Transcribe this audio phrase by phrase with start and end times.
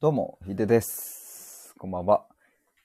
[0.00, 1.74] どうも、ヒデです。
[1.76, 2.24] こんばんは。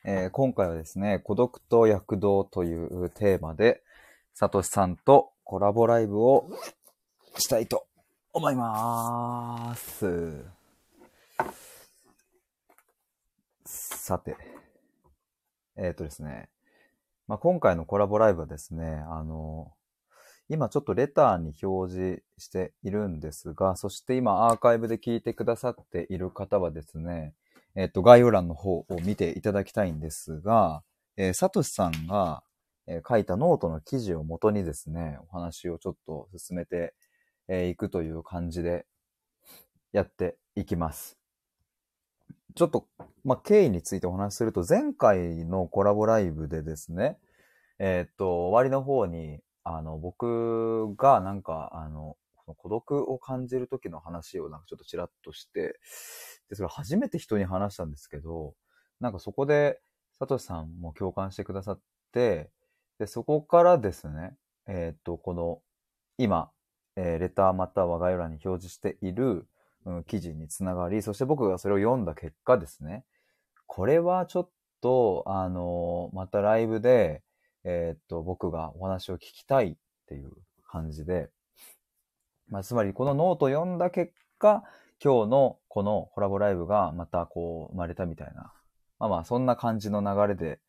[0.03, 3.81] えー今回はですね、孤独と躍動というテーマで、
[4.33, 6.49] サトシさんとコラボライブを
[7.37, 7.87] したいと
[8.33, 10.43] 思いまーす。
[13.63, 14.35] さて、
[15.77, 16.49] えっ、とですね、
[17.29, 19.71] まあ、今回のコラボライブはですね、あの、
[20.47, 27.33] 今ちょっとレターに表示しているんですが、そして今アーカイブで聞いてくださっている方はですね、
[27.75, 30.83] えっと、概要欄の方を見ていただきたいんですが、
[31.17, 32.43] えー、サトシさんが、
[32.87, 36.93] えー書いたノートの記事をもとにですね、お話をちょっと進めて
[37.49, 38.85] い、えーくという感じで
[39.91, 41.17] やっていきます。
[42.53, 42.87] ちょっと、
[43.23, 47.17] まあ、経緯についてお話しすると、前回のコラボライブでですね、
[47.79, 55.79] えーっと、終わりの方に、あの、僕がなんか、あの、の孤独を感じる時の話をなんかちょっとちらっとして、
[56.49, 58.53] で、それ初めて人に話したんですけど、
[58.99, 59.81] なんかそこで、
[60.17, 61.81] サトシさんも共感してくださっ
[62.13, 62.49] て、
[62.99, 64.35] で、そこからですね、
[64.67, 65.61] えーっと、この、
[66.17, 66.51] 今、
[66.95, 69.47] えーレターまたは概要欄に表示している、
[69.85, 73.05] うん、記事につながり、そして僕がそれを読んだ結果ですね、
[73.67, 74.49] これはちょっ
[74.81, 77.23] と、あのまたライブで、
[77.65, 79.75] えーっと、僕がお話を聞きたいっ
[80.07, 80.31] ていう
[80.69, 81.29] 感じで、
[82.47, 84.63] まあ、つまりこのノート読んだ結果、
[85.03, 88.53] 今日のこのコラボライブがまたこう生まれたみたいな、
[88.99, 90.59] まあまあそんな感じの流れで、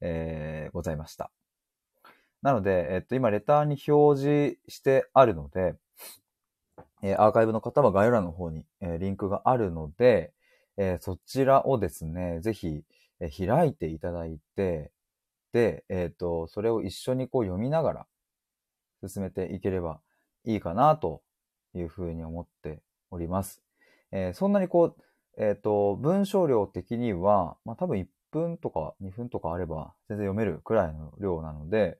[0.00, 1.30] えーございました。
[2.40, 5.74] なので、えっと、今レターに表示してあるので、
[7.02, 10.32] えーアーカイブの方は概要欄の方に、えーリンクがあるので、
[10.78, 12.82] えーそちらをですね、ぜひ、
[13.20, 14.92] えー開いていただいて、
[15.54, 18.06] えっ、と、それを一緒にこう読みながら
[19.06, 20.00] 進めていければ
[20.44, 21.22] いいかなと
[21.74, 23.62] いうふうに思っております。
[24.12, 31.98] えーそんなにこう、えっ、と、文章量的には、まあ多分1分とか2分とかあれば全然読めるくらいの量なので、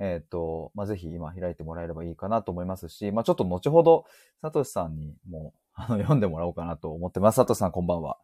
[0.00, 4.04] えっ、と、まあぜひ今開いてもらえればいいかなと思いますし、まあちょっと後ほど、
[4.42, 7.36] サトシさんにもあの 読んでもらおうかなと思ってます。
[7.36, 8.18] サトシさんこんばんは。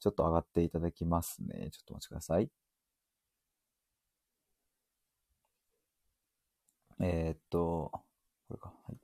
[0.00, 1.70] ちょっと上がっていただきますね。
[1.70, 2.50] ちょっとお待ちください。
[6.98, 7.90] えーっと、
[8.48, 8.72] これか。
[8.88, 8.96] はい。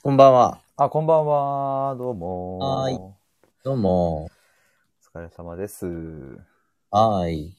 [0.00, 0.60] こんばんは。
[0.76, 1.96] あ、こんばんは。
[1.96, 2.58] どうも。
[2.58, 2.98] はーい
[3.64, 4.26] どうも。
[4.26, 4.28] お
[5.18, 5.86] 疲れ様です。
[6.92, 7.46] はーい。
[7.46, 7.54] い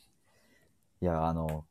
[1.02, 1.66] や、あの、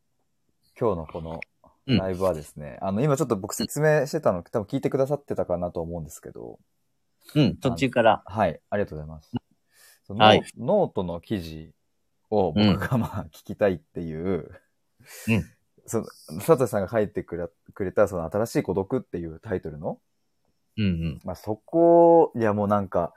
[0.78, 1.40] 今日のこの
[1.86, 6.58] うんライブはですね、あの、今ちょっと僕説明してたの、多分聞いてくださってたかなと思うんですけど、
[7.34, 8.22] うん、途中から。
[8.26, 9.32] はい、ありがとうございます。
[10.06, 11.72] そのはいノートの記事
[12.30, 14.50] を僕がまあ聞きたいっていう、
[15.28, 15.44] うん。
[15.86, 16.06] その、
[16.38, 19.98] 佐藤さんが書いてくれくれた、その新しい孤独っていうタイトルの、
[20.76, 21.20] うんうん。
[21.24, 23.12] まあ、そこ、いやもうなんか、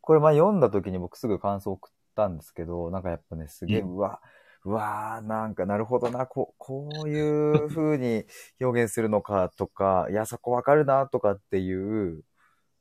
[0.00, 4.20] これまあ読んだ時に僕すぐ感想送ったんですけど、なんかやっぱね、すげえ、ううわ、
[4.64, 8.24] うわーなんかなるほどな、こう、こういう風に
[8.60, 12.22] 表現するのかとか、いや、そこわかるなとかっていう、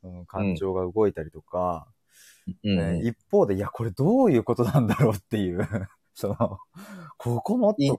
[0.04, 1.88] うん、感情が動いたりとか、
[2.64, 5.60] うんね一方で、いや、これどういうことなんだろうっていう、
[6.14, 6.60] その、
[7.18, 7.98] ここもっと聞いいね。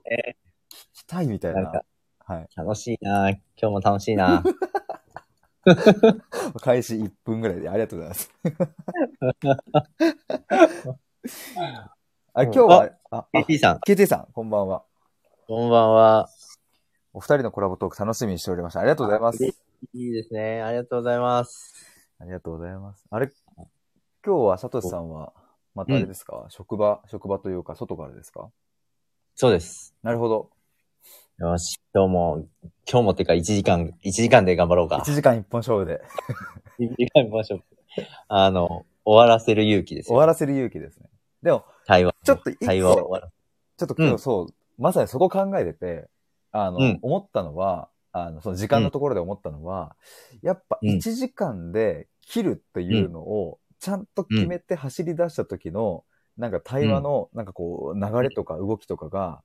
[0.93, 1.85] きたいみたいななんか。
[2.25, 2.47] はい。
[2.55, 3.29] 楽しいな。
[3.29, 4.43] 今日も楽しいな。
[6.61, 8.31] 開始1分ぐらいでありがとうございます。
[12.33, 14.83] あ、今日は、あ、あ KT さん、KT さん、こんばんは。
[15.47, 16.29] こんばんは。
[17.11, 18.81] お二人のコラボトーク楽しみにしておりました。
[18.81, 19.43] ありがとうございます。
[19.43, 19.55] い
[19.93, 20.61] いですね。
[20.61, 21.73] ありがとうございます。
[22.19, 23.03] ありがとうございます。
[23.09, 23.31] あれ、
[24.25, 25.33] 今日はサトシさんは、
[25.75, 28.49] またあれですか、職場、職場というか、外からですか？
[29.35, 29.95] そうです。
[30.03, 30.49] なるほど。
[31.39, 32.45] よし、今日も、
[32.91, 35.13] 今日もってか1時間、1時間で頑張ろうか1。
[35.13, 36.01] 時間1本勝負で
[36.79, 37.63] 1時間ましょう。
[38.27, 40.15] あの、終わらせる勇気ですよ。
[40.15, 41.09] 終わらせる勇気ですね。
[41.41, 42.13] でも、対話。
[42.23, 43.31] ちょっと一個対話を終わら
[43.77, 44.47] ちょっと今日うんそう、
[44.77, 46.09] まさにそこ考えてて、
[46.51, 49.95] あの、うん思ったのは、あの、その時間のところで思ったのは、
[50.41, 56.03] やっぱうん1時間で切るっていうのを、ちゃんと決めて走り出した時の、
[56.37, 59.41] なんか対話の、なんかこう、流れとか動きとかが、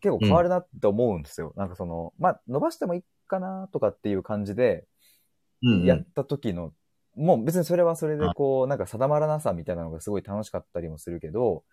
[0.00, 1.52] 結構変わるなって思うんですよ。
[1.56, 4.86] なんかその、まあ、伸ばしてもいいかなとかっていう感じで、
[5.62, 5.86] うんうん。
[5.86, 6.72] やった時の、
[7.16, 11.64] もう別にそれはそれでこう、なんか定まらなさみたいなのがすごい楽しかったりもするけど、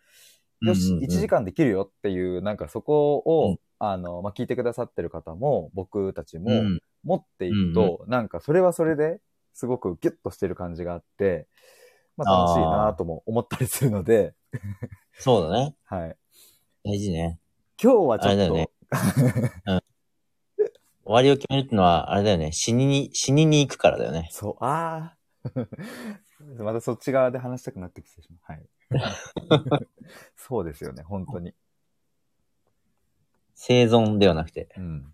[0.61, 1.03] よし、うんうん。
[1.03, 3.59] うん1時間できるよっていう、なんかそこを、うん。
[3.79, 6.79] あの、まあ、聞いてくださってる方も、僕たちもうん。
[7.03, 9.19] 持っていくと、なんかそれはそれで
[9.53, 11.47] すごくギュッとしてる感じがあって、
[12.18, 14.34] まあ楽しいなとも思ったりするので、
[15.19, 15.75] そうだね。
[15.86, 16.18] はい。
[16.84, 17.40] 大事ね。
[17.81, 18.69] 今日はちょっと、あれだよね
[21.04, 22.52] 終わりを決めるってのは、あれだよね。
[22.52, 24.30] 死にに、死にに行くからだよね。
[24.31, 25.18] そう、ああ。
[26.63, 28.40] またそっち側で話したくなってきてしまう。
[28.52, 28.69] はい。
[30.36, 31.54] そうですよね、本当に。
[33.56, 34.69] 生存ではなくて。
[34.78, 35.13] うん。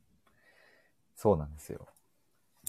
[1.16, 1.88] そうなんですよ。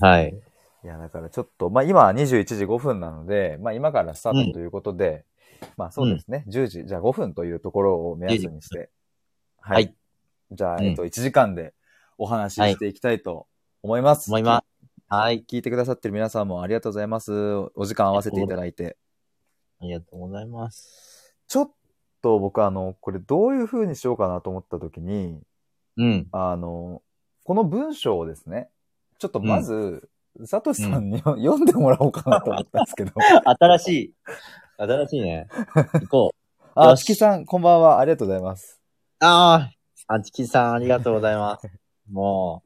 [0.01, 0.41] はい。
[0.85, 5.25] いや、だからちょっと、まあ今は21時5分なので、まあ今からスタートということで、
[5.77, 8.91] まあそうですね、10時、じゃあ5分というところを目安にして、
[9.61, 9.95] ははい。
[10.51, 11.75] じゃあ、うんえっと、1時間で
[12.17, 13.47] お話ししていきたいと
[13.83, 14.31] 思います。
[14.31, 14.89] 思います。
[15.09, 15.45] はい。
[15.47, 17.33] 聞いてくださってる皆さんもありがとうございます。
[17.75, 18.97] お時間合わせていただいて。
[19.81, 21.35] ありがとうございます。
[21.47, 21.71] ちょっ
[22.23, 25.41] と僕あの、これどういう風にしようかなと思った時に、
[25.97, 26.29] うん。
[26.33, 27.03] あの、
[27.45, 28.71] この文章をですね、
[29.19, 30.09] ちょっとまず、
[30.45, 33.13] サトシさんに、 読んでもらおうかなと思ったんですけど。
[33.45, 34.15] 新しい。
[34.77, 35.49] 新しいね。
[35.75, 36.71] 行こう。
[36.75, 37.99] あ、チキさん、こんばんは。
[37.99, 38.81] ありがとうございます。
[39.21, 39.71] あ
[40.07, 41.69] あ、あちきさん、ありがとうございます。
[42.09, 42.63] も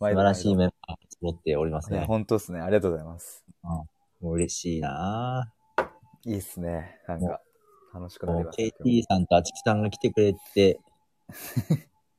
[0.00, 2.06] う、素晴らしいメンバー揃っておりますね。
[2.06, 2.60] 本当ですね。
[2.60, 3.44] ありがとうございます。
[3.62, 3.86] も
[4.22, 5.52] う嬉しいな
[6.24, 7.00] いいっすね。
[7.06, 7.40] なんか、
[7.92, 8.82] 楽しくなりました。
[8.82, 10.80] KT さんとあちきさんが来てくれて、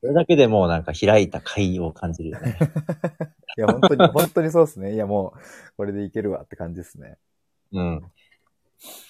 [0.01, 2.57] それだけでもうなんか開いた会を感じるよね。
[3.57, 4.93] いや、本当に、本当にそうですね。
[4.95, 5.39] いや、もう、
[5.77, 7.17] これでいけるわって感じですね。
[7.71, 8.11] うん。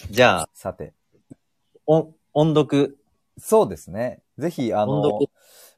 [0.09, 0.93] じゃあ、さて。
[1.85, 2.97] 音、音読。
[3.37, 4.21] そうですね。
[4.37, 5.19] ぜひ、あの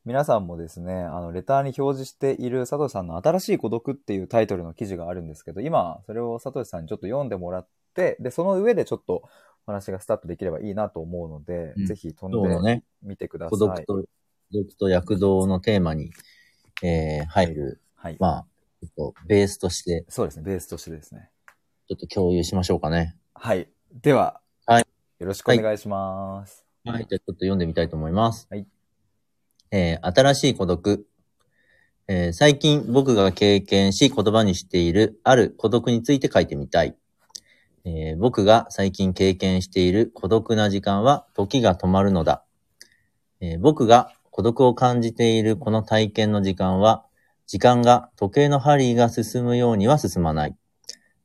[0.06, 9.24] 皆さんもですね、あの、レターに表示している佐藤さんの新しい孤独っていうタイトルの記事があるんですけど、今、それを佐藤さんにちょっと読んでもらって、で、その上でちょっと
[9.66, 13.50] お話がスタートできればいいなと思うので、うんぜひ飛んでみてください。
[13.52, 14.04] 孤独と、
[14.54, 16.12] 孤独と躍動のテーマに、
[16.84, 18.18] えー、入る、はい。
[18.20, 18.46] まあ、
[18.80, 21.32] ちょっとベースとして、そうですね、ベースとしてですね。
[21.88, 23.18] ちょっと共有しましょうかね。
[23.34, 23.68] はい。
[24.04, 24.86] では、はい
[25.20, 26.66] よろしくお願いします。
[26.86, 27.08] はい。
[27.10, 28.48] じゃあちょっと読んでみたいと思います。
[28.52, 28.68] はい。
[29.72, 31.08] えー新しい孤独。
[32.08, 36.96] えー最近僕が経験し言葉にしているある孤独について書いてみたい。
[37.86, 42.44] えー僕が最近経験している孤独な時間は時が止まるのだ。
[43.40, 47.06] えー僕が孤独を感じているこの体験の時間は、
[47.46, 50.56] 時間が時計の針が進むようには進まない。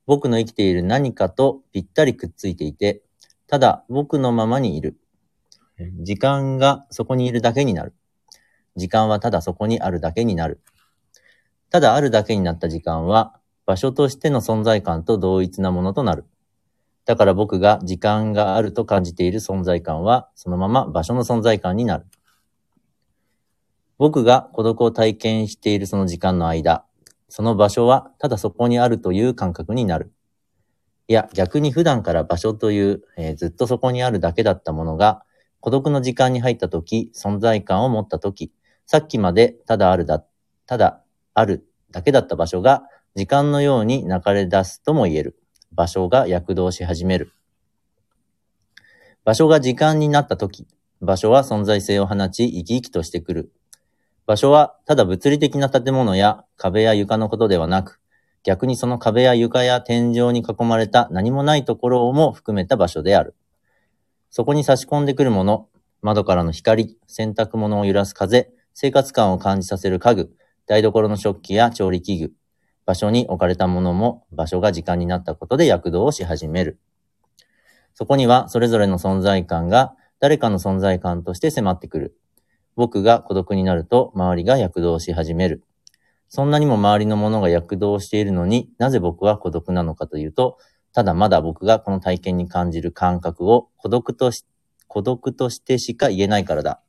[0.05, 3.01] 僕の生きている何かとぴったりくっついていて、
[3.47, 4.99] ただ僕のままにいる。
[6.03, 7.95] 時間がそこにいるだけになる。
[8.75, 10.61] 時間はただそこにあるだけになる。
[11.71, 16.25] ただあるだけになった時間は、場所としての存在感と同一なものとなる。
[17.05, 22.05] だから僕が時間があると感じている存在感は、そのまま場所の存在感になる。
[23.99, 26.85] 僕が孤独を体験しているその時間の間、
[27.27, 30.13] その場所はただそこにあるという感覚になる。
[31.09, 35.25] いや、逆に普段から場所という、えーずっとそこにあるだけだったものが、
[35.59, 38.53] 孤独の時間に入った時、存在感を持った時、
[38.85, 40.23] さっきまでただあるだ、
[40.65, 41.03] ただ
[41.33, 42.83] あるだけだった場所が、
[43.15, 45.37] 時間のように流れ出すとも言える。
[45.73, 47.33] 場所が躍動し始める。
[49.25, 50.67] 場所が時間になった時、
[51.01, 53.51] 場所は存在性を放ち、生き生きとしてくる。
[54.29, 57.99] 場所はただ物理的な建物や壁や床のことではなく、
[58.43, 63.33] 逆にその壁や床や天井に囲まれた何もないところも含めた場所である。
[64.29, 65.67] そこに差し込んでくるもの、
[66.03, 70.29] 窓からの光、洗濯物を揺らす風、生活感を感じさせる家具、
[70.67, 72.33] 台所の食器や調理器具、
[72.85, 76.79] 場所に置かれたものも場所が時間になったことで躍動をし始める。
[77.95, 82.18] そこにはそれぞれの存在感が誰かの存在感として迫ってくる。
[82.79, 85.65] 僕が孤独になると周りが躍動し始める。
[86.29, 90.57] そんなにも周りのものが躍動しているのになぜ僕は孤独なのかというと、
[90.93, 94.45] ただまだ僕がこの体験に感じる感覚を孤独とし、
[94.87, 96.81] 孤独としてしか言えないからだ。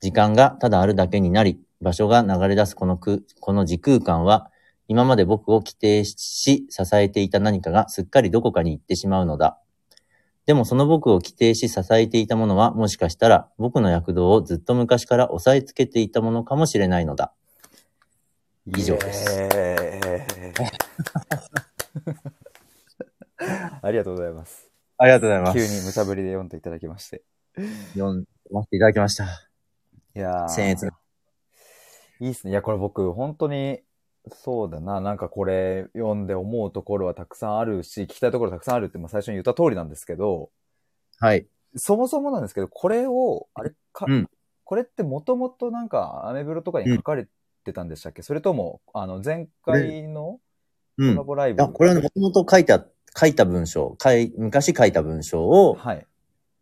[0.00, 4.52] 時間がただあるだけになり、場所が流れ出すこの空この時空間は、
[4.86, 9.58] 今まで僕を規定し、支えていた何かがすっかりどこかに行ってしまうのだ。
[10.46, 17.32] でもその僕を規定し支えていたものは、もしかしたら僕の躍動をずっと昔から押さえつけていたものかもしれないのだ。
[18.76, 19.28] 以上です
[23.82, 24.70] ありがとうございます。
[24.98, 27.22] ありがとうございま急に無茶ぶりで読んでいただきまして。
[27.94, 29.24] 読んませていただきました。
[29.24, 30.88] いやー僭越
[32.20, 32.52] いいっすね。
[32.52, 33.82] いや、これ僕、本当に、
[34.28, 35.00] そうだな。
[35.00, 40.50] なんかこれ読んで思うところはたくさんあるし、聞きたいところたくさんあるって、まあ最初に言った通りなんですけど、
[41.18, 41.46] はい。
[41.76, 44.30] そもそもなんですけど、これを、あれか、うん
[44.68, 47.28] これってもともとなんか、アメブロとかに書かれ
[47.62, 50.40] てたんでしたっけ、それとも、あの、前回のコ
[50.98, 51.14] うん。
[51.14, 52.84] ラボライブ、あ、これはもともと書いた、
[53.16, 53.96] 書いた文章、
[54.36, 56.04] 昔書いた文章を、はい。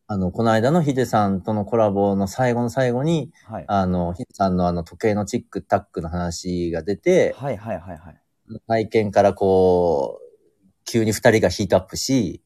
[0.06, 3.64] あの、この間のヒデさんとのコラボの最後の最後に、はい。
[3.66, 8.20] あの、ヒデさんのあの時計のチックタックの話が出て、はいはいはいはい。
[8.66, 10.25] 体験からこう、
[10.84, 12.42] 急に二人がヒートアップし、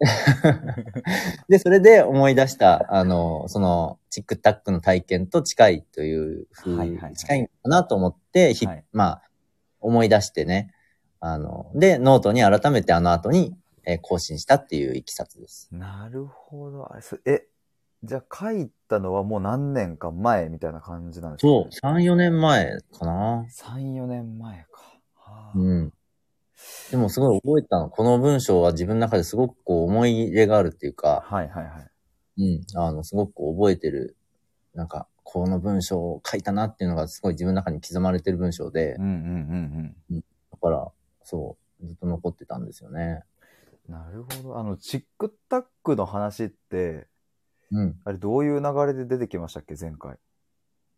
[1.48, 9.22] で、それで思い出した、あの、その、チックタックの体験と近いというふう、はいはいはい近いかなと思って、ひはいまあ、
[9.80, 10.72] 思い出してね、
[11.20, 13.54] あの、で、ノートに改めてあの後に、
[13.86, 15.68] えー更新したっていういきさつです。
[15.72, 16.92] なるほど。
[16.92, 17.46] あれそえ、
[18.02, 23.46] じゃあ書いたのはもう何年か前みたいな感じなんですか、そう、3、4年前かな。
[23.48, 24.98] 3、4年前か。
[25.14, 25.92] はあうん。
[26.90, 27.88] でもすごい覚えたの。
[27.88, 31.80] この文章は自分の中ですごくこう思い入れがあるっていうか、はいはいは
[32.38, 32.42] い。
[32.42, 32.78] うん。
[32.78, 34.16] あの、すごくこう覚えてる。
[34.74, 40.20] なんか、この文章を書いたなっていうのがすごい自分の中に刻まれてる文章でうん、うんうんうん。
[40.20, 40.88] だから、
[41.22, 43.22] そう、ずっと残ってたんですよね。
[43.88, 44.58] なるほど。
[44.58, 47.06] あの、チックタックの話って、
[47.70, 48.00] うん。
[48.04, 49.74] あれどういう流れで出てきましたっけ？
[49.80, 50.16] 前回。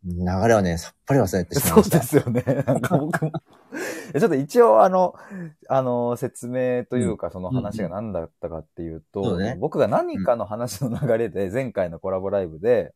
[0.03, 0.13] 流
[0.47, 1.99] れはね、さっぱり忘れてしまいそうました。
[1.99, 2.43] ですよね。
[2.65, 3.31] なんか僕も。
[4.17, 5.13] ちょっと一応あの、
[5.67, 12.93] あの、説明というか、その話が何だったかっていうと、そうね僕が何かの話の流れで、前回のコラボライブで、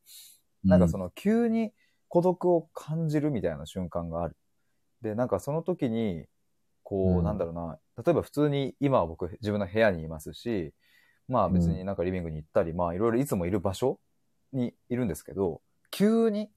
[0.63, 1.73] なんかその、の急に
[2.07, 4.37] 孤独を感じるみたいな瞬間がある。
[5.01, 6.25] で、なんかその時に、
[6.83, 7.23] こう、うん。
[7.23, 10.73] なんだろうな、例えば普通に今は僕自分の部屋にいますし、
[11.27, 13.99] まあ別になんかリビングに行ったり、まあいろいろいつもいる場所
[14.51, 15.61] にいるんですけど、
[15.91, 16.49] 急に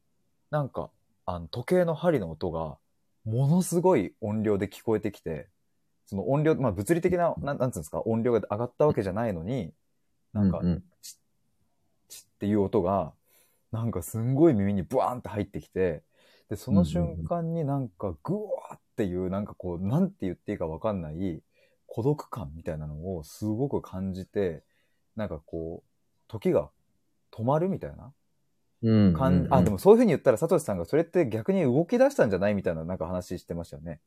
[0.51, 0.91] なんか
[1.25, 2.79] あの時計の針の音が
[3.25, 5.49] ものすごい音量で聞こえてきて、
[6.07, 9.73] その音量、まあ物理的な、なんなんつうんですか、音量が上がったわけじゃないのに、
[10.33, 10.83] なんかう、ん
[12.09, 13.13] チッっていう音が、
[13.73, 16.03] なんかすんごい耳にブワーンって入ってきて、
[16.49, 21.43] で、その瞬間になんかグワーっていう、なんかこう、なんて言っていいかわかんない
[21.87, 24.65] 孤独感みたいなのをすごく感じて、
[25.15, 25.89] なんかこう、
[26.29, 26.71] 時が
[27.31, 28.13] 止まるみたいな
[28.83, 29.15] うん。
[29.15, 34.01] 感じ、あ、でも、もそういうふうに言ったら、サトシさんがそれって逆に動き出したんじゃないみたいななんか話してましたよね。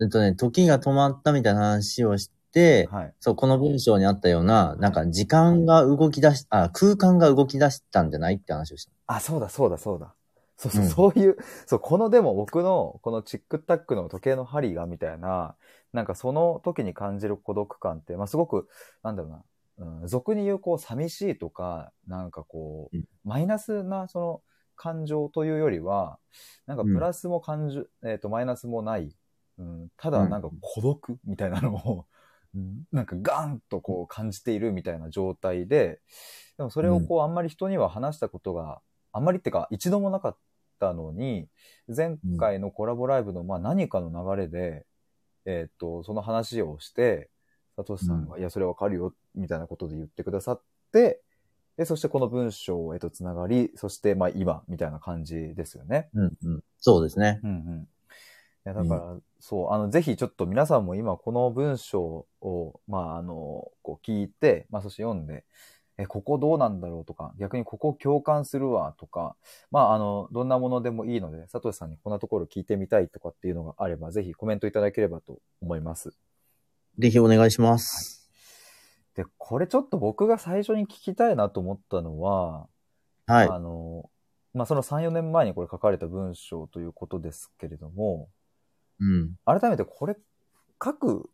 [0.00, 3.14] えっとね、時が止まったみたいな話をして、はい。
[3.20, 8.92] そう、この文章にあったような、なんか時間が動き出し、あ、空間が動き出したんじゃないって話をした。
[9.06, 10.14] あ、そうだ、そうだ、そうだ。
[10.56, 10.88] そうそう、うん。
[10.88, 11.36] そういう、
[11.66, 15.56] そう、このでも僕の、このチックタックの時計の針がみたいな、
[15.92, 18.68] なんかその時に感じる孤独感って、まあすごく、
[19.02, 19.44] なんだろうな、
[20.00, 24.42] うん、俗に言うこう寂しいとか、なんかこううん、マイナスなその
[24.76, 26.18] 感情というよりは、
[26.66, 29.14] なんかプラスも感じ、えっ、と、マイナスもない、
[29.58, 32.06] うん、ただなんか孤独みたいなのを、
[32.92, 36.00] なんかガーンとこう感じているみたいな状態で、
[36.56, 38.80] でもそれをこうあんまり人には話したことが、
[39.12, 40.36] あんまりってか一度もなかっ
[40.78, 41.48] たのに、
[41.94, 44.86] 前回のコラボライブのまあ何かの流れで、
[45.44, 47.30] えっ、と、その話をして、
[47.76, 51.20] サトシさんが、いや、それわかるよ、みたいなことで言ってくださって、
[51.76, 56.08] で、そしてこの文章へとつながり、そしてまあ今、みたいな感じですよね。
[56.14, 56.64] うんうん。
[56.78, 57.40] そうですね。
[57.44, 57.82] うんうん。
[57.82, 57.86] い
[58.64, 65.44] や、だから、そう、あの、ぜひちょっと皆さんも今この文章を、まあ、あの、こう聞いて、まあ、そして読んで、
[65.98, 67.04] え、ここどうなんだろう？
[67.04, 69.34] とか、逆にここ共感するわとか、
[69.70, 76.12] まあ、あの、どんなものでもいいので、佐藤さんにこんなところ聞いてみたいとかっていうのがあれば、ぜひコメントいただければと思います。
[76.98, 78.30] ぜひお願いします。
[79.14, 82.68] で、これちょっと僕が最初に聞きたいなと思ったのは、
[83.26, 83.48] はい。
[83.48, 84.10] あの、
[84.52, 88.28] まあ、その3、4年前にこれ書かれた文章ということですけれども、
[89.00, 89.34] うん。
[89.44, 90.16] 改めてこれ
[90.82, 91.30] 書く、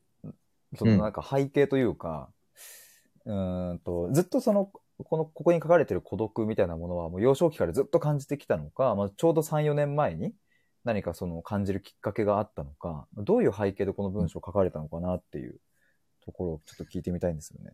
[0.77, 4.71] そのうんなんか背景というか、うーんと、ずっとその、
[5.05, 10.33] この、ここに書かれてる孤独みたいなものはもう幼少期からずっと感じてきたのか、まあ、ちょうど3、4年前に
[10.85, 15.57] 何かその感じるきっかけがあったのか、どういう背景でこの文章を書かれたのかなっていう
[16.25, 17.73] ところをちょっと聞いてみたいんですよね。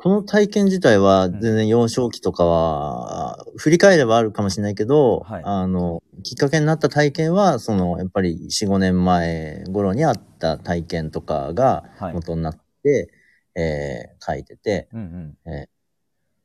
[0.00, 12.14] この体験自体は全然幼少期とかは、振り返ればあるかもしれないけど、はいあの、きっかけになった体験は、その、やっぱり4、5年前頃にあった体験とかがはい。
[12.14, 13.10] 元になって、
[13.58, 15.68] えー書いてて、うんうん。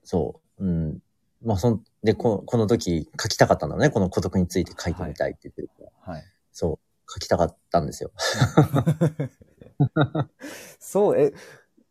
[0.03, 0.99] そう、うん。
[1.43, 3.89] まあ、そん、で、ここの時書きたかったんだね。
[3.89, 5.73] この孤独について書いてみたいって言ってるか
[6.07, 6.13] ら。
[6.13, 6.23] はい。
[6.51, 8.11] そう、書きたかったんですよ。
[10.79, 11.33] そう、え、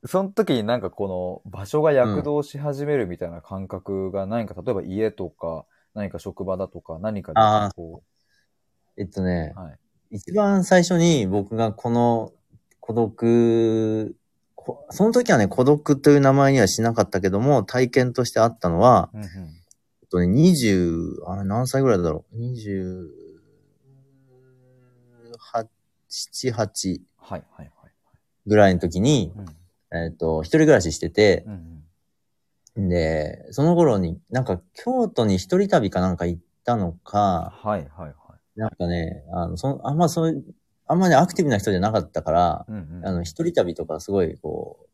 [0.04, 7.40] その時になんかこの場所が躍動し始めるみたいな感覚が何か、例えば家とか、何か職場だとか、何かで
[7.74, 8.02] こ
[8.96, 9.78] えっとねう、、はい。
[10.12, 12.32] 一番最初に僕がこの
[12.80, 14.21] 孤独、こ
[14.90, 19.28] その時はね、孤独という名前にはしなかったけども、体験としてあったのは、うんうん。
[19.28, 19.30] え
[20.04, 23.08] っとね、20、あれ何歳ぐらいだろう ?28、
[26.08, 27.92] 7、8はいはいはい。
[28.46, 29.46] ぐらいの時に、うん
[29.94, 38.12] えっと、一人暮らししててう、んで、その頃に、なんか京都に一人旅かなんか行ったのか、はいはいは
[38.56, 38.58] い。
[38.58, 40.44] なんかね、あの、その、あんまそういう、
[40.86, 43.06] あんまね、アクティブな人じゃなかったから、うんうん。
[43.06, 44.86] あの、一人旅とかすごい、こ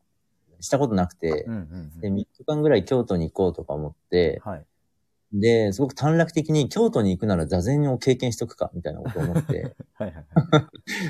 [0.59, 1.99] う、したことなくてうん、うんうん。
[2.01, 4.65] で、3日間ぐらい京都に行こうとか思って、はい。
[5.31, 10.67] で、すごく短絡的に京都に行くなら座禅を経験しとくか、みたいなことを思って、 はいはいはい。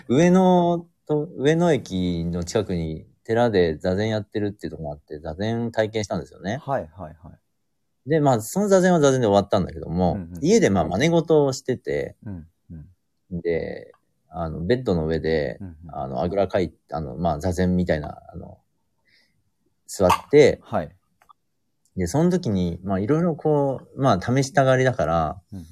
[0.10, 6.58] 上野と、上野駅の近くに寺で座禅やってるっていうところがあって、座禅体験したんですよね。
[6.62, 8.10] はいはいはい。
[8.10, 13.42] で、まあ、その座禅は座禅で終わったんだけども、うんうん家でまあ、真似事をしてて、うんうん。
[13.42, 13.94] で、
[14.30, 18.60] あの、ベッドの上でう、んうんあの、あぐらかい、あの、まあ、座禅みたいな、あの、
[19.88, 20.96] 座って、はい。
[21.98, 25.66] で、その時に、まあ、いろいろこう、まあ、試したがりだから、うんうん。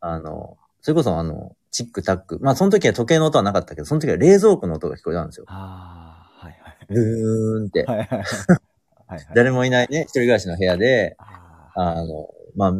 [0.00, 2.38] あの、それこそあの、チックタック。
[2.40, 5.46] まあ、その時は時計の音はなかったけど、その時は冷蔵庫の音が聞こえたんですよ。
[5.48, 6.86] ああ、はいはい。
[6.88, 7.84] ブーンって。
[7.84, 8.20] はいはいはい。
[9.06, 9.26] はいはい。
[9.34, 11.16] 誰もいないね、一人暮らしの部屋で、
[11.74, 12.72] あの、まあ、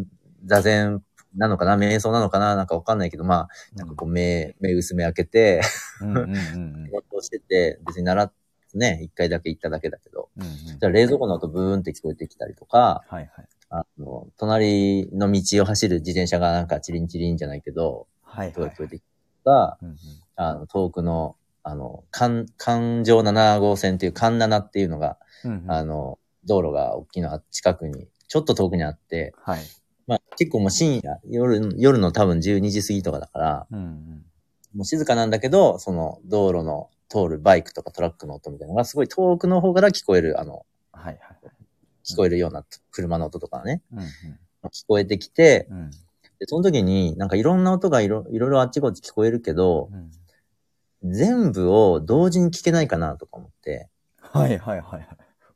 [0.45, 1.03] 座禅
[1.37, 5.61] なのかな、瞑想なのかな、なんかわかんないけど、まあ、なんかこう、目、目薄め開けて、
[6.01, 6.85] うんうんうんうん
[7.23, 8.35] してて、別に習って
[8.75, 10.51] ね、一回だけ行っただけだけど、うんうん。
[10.51, 13.47] じゃあ冷蔵庫の音ブーンって聞こえてきたりとか、はいはい。
[13.71, 19.03] あの、隣の道を走る自転車がなんかチリンチリンじゃないけど、はいはい聞こえてき
[19.45, 19.97] たうんうん。
[20.37, 25.71] あの、遠くの、あの、環、環状7号線っていう環7っていうのが、うんうん。
[25.71, 29.63] あの、道路が大きいのが近くに、ちょっと遠くにあって、はい。
[30.07, 34.25] まあ結構もう深夜、夜、夜の多分12時過ぎとかだから、うんうん。
[34.75, 41.19] もう静かなんだけど、その道路の通るバイクとかトラックの音みたいなのがすごい遠くの方から聞こえる、あの、はいはい。
[42.05, 44.01] 聞こえるような車の音とかね、うん
[44.71, 45.79] 聞こえてきて、うん。
[45.79, 45.91] うん。
[45.91, 50.11] で、その時になんかいろんな音がいろいろいろあっちこっち聞こえるけど、うん
[51.05, 55.09] 全部を同時に聞けないかなとか思って、はいはいはいはい。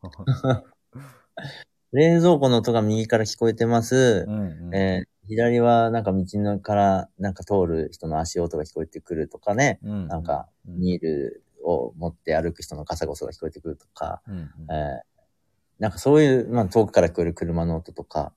[1.92, 4.24] 冷蔵庫の音が右から聞こえてます。
[4.26, 4.74] うんうん。
[4.74, 15.08] えー左はなんか道のからなんか通る人の足音が聞こえてくるとかね、うんなんか、うんニールを持って歩く人のガサゴソが聞こえてくるとか、うんうんえー
[15.78, 18.32] なんかそういう、まあ遠くから聞こえる車の音とか、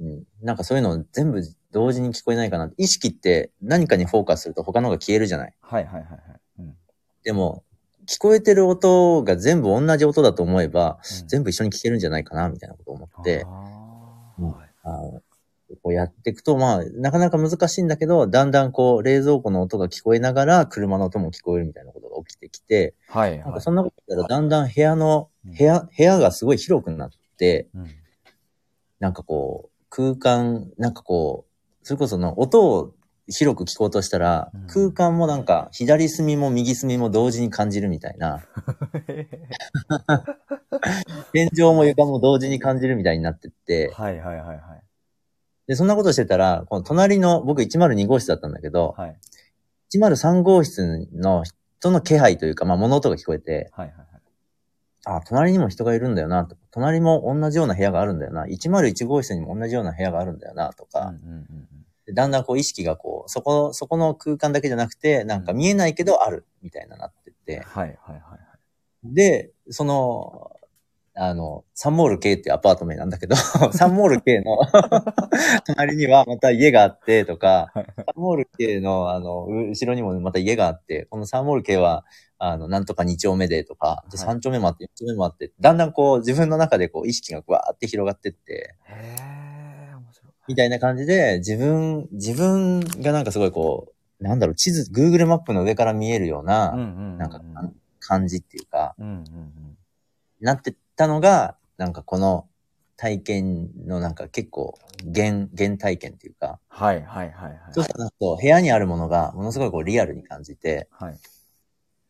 [0.00, 2.70] うんうん、なんかそういうのを全部同時に聞こえないかな。
[2.76, 5.54] 意識って何かにフォーカスすると他のが消えるじゃない。
[5.60, 6.20] はいはいはいはい。
[6.60, 6.74] うん
[7.22, 7.62] でも、
[8.06, 11.28] 聞こえてる音が全部同じ音だと思えば、うん。
[11.28, 13.44] 全部一緒に聞けるんじゃないかな、みたいなことを思って、
[15.82, 23.38] こうやっていくと、まあ、なかなか難しいんだけど、だんだんこう、冷蔵庫の音が聞こえながら、車の音も聞こえるみたいなことが起きてきて、はいはい。
[23.40, 25.54] なんかそんなこと言ったら、だんだん部屋の、うん。
[25.54, 27.86] 部屋、部屋がすごい広くなって、うん。
[29.00, 32.94] なんかこう、空間、なんかこう、それこその音を
[33.28, 34.66] 広く聞こうとしたら、うん。
[34.66, 38.44] 空間もなんか、左隅も右隅も同時に感じるみたいな、
[41.32, 44.58] 天井も床も同時に感じるみたいになってって、はいはいはいはい。
[45.66, 49.16] で、そんなことしてたら、この隣の、僕102号室だったんだけど、はい。
[49.94, 54.06] 103号室の人の気配というか、まあ物音が聞こえて、はいはいはい。
[55.06, 69.14] あ、隣にも人がいるんだよな、とか、隣も同じような部屋があるんだよな、101号室にも同じような部屋があるんだよな、とか、うんうんうんでだんだんこう意識がこう、そこ、そこの空間だけじゃなくて、なんか見えないけどある、みたいななってって、はいはいはいはい。
[69.14, 70.50] で、その、
[71.16, 73.36] あの、サンモール K ってアパート名なんだけど、
[73.72, 74.58] サンモール K の
[75.64, 77.84] 隣にはまた家があってとか、サン
[78.16, 82.04] モール K のあの、う後ろにもまた家があって、このサンモール K は、
[82.38, 84.36] あの、なんとか2丁目でとか、ではい。
[84.36, 89.33] 3丁目もあって4丁目もあって、だんだんこう自分の中でこう意識がわーって広がってって、へえ、面白い。
[90.46, 97.18] みたいな感じで、自分、自分がなんかすごいこう、なんだろう、地図、Google マップの上から見えるような、うんうんうん。
[97.18, 97.40] なんか
[98.00, 99.76] 感じっていうか、うんうんうん。
[100.40, 102.46] なってったのが、なんかこの
[102.96, 104.78] 体験のなんか結構
[105.14, 107.58] 原、原体験っていうか、はいはいはいはい。
[107.72, 111.18] そうすると部屋にあるものがものすごいこうリアルに感じて、はい。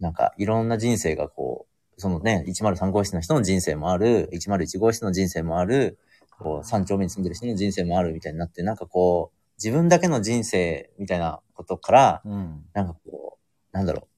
[0.01, 1.66] なんかいろんな人生がこ
[1.97, 5.99] う、そのね、103号室の人の人生もある、101号室の人生もある、
[6.38, 12.64] こう、三丁目に住んでる人の人生もあるみたいになって、なんかこう、自分だけの人生みたいなことから、うん。
[12.73, 13.38] なんかこ
[13.73, 14.09] う、なんだろう。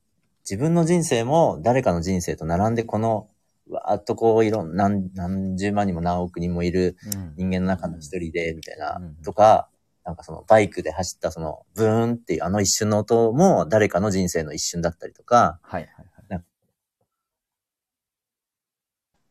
[0.49, 3.29] 自分の人生も誰かの人生と並んでこの、
[3.69, 6.97] わーっとこう、いろん、何、何十万人も何億人もいる
[7.37, 9.69] 人間の中の一人で、みたいなうん、とか、
[10.05, 16.07] なんかそのバイクで走ったその、ブーンっていうあの一瞬の音も誰かの人生の一瞬だったりとか、はいはいはい。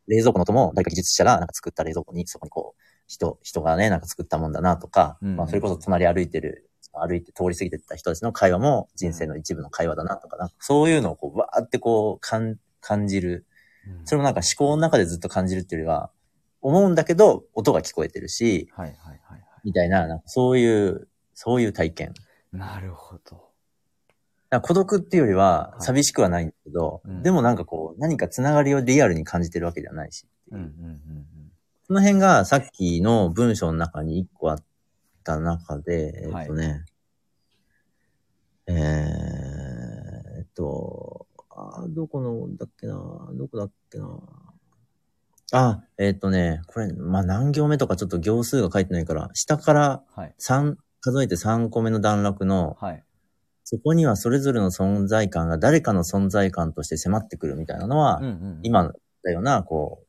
[0.08, 2.75] 冷蔵庫の音も誰か技術者がなんか作った冷蔵庫に、そこにこう、
[3.08, 13.46] 人、人がね、なんか作ったもんだなとか、うんまあそれこそ隣歩いてる、歩いて通り過ぎてった人たちの会話も人生の一部の会話だなとか、なんかそういうのをこう、わーってこう、感、感じる。
[14.06, 16.12] それもなんか思考の中でずっと感じるっていうよりは、
[16.62, 22.14] 思うんだけど、音が聞こえてるし、はいはいはいはみたいな、なんかそういう、そういう体験。
[22.54, 22.58] い。
[22.58, 23.46] なるほど。
[24.62, 30.26] 孤独っていうよりははい寂しくはないんだけど、うんでもなんかこう、何かつながりをリアルに感じてるわけではないし。
[30.52, 31.26] うんうんうん
[31.88, 34.64] その辺がさっきの文章の中に一個あっ
[35.24, 36.84] た中で、えっとね、
[38.68, 42.96] えーっと、あーどこのだっけな
[43.34, 44.20] どこだっけな
[45.52, 50.24] あ、えーっとね、これ、まあ、何行目とかちょっと行数が書いてないから、下からうん。
[50.24, 50.36] はい。
[50.40, 53.04] 3、数えて3個目の段落の、はい。
[53.64, 58.60] そこにはそれぞれの存在感が誰かの存在感として迫ってくるみたいなのは、うんうん。
[58.64, 58.92] 今
[59.24, 60.05] だよな、こう、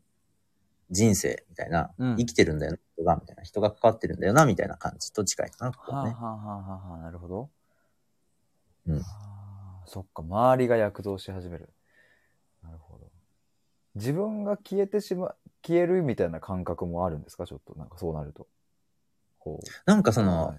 [0.90, 6.24] 人生みたいな、うん生きてるんだよな、人が、みたいな、人が関わってるんだよな、みたいな感じと近いかな、ここはあ、はねあ。
[6.24, 7.50] はあはあはあ、なるほど。
[8.86, 9.02] うん
[9.86, 11.72] そっか、周りが躍動し始める。
[12.62, 13.10] なるほど。
[13.96, 15.34] 自分が消えてしま、
[15.66, 17.46] 消えるみたいな感覚もあるんですか？
[17.46, 18.48] ちょっと、なんかそうなると。
[19.38, 20.58] こなんかその、はい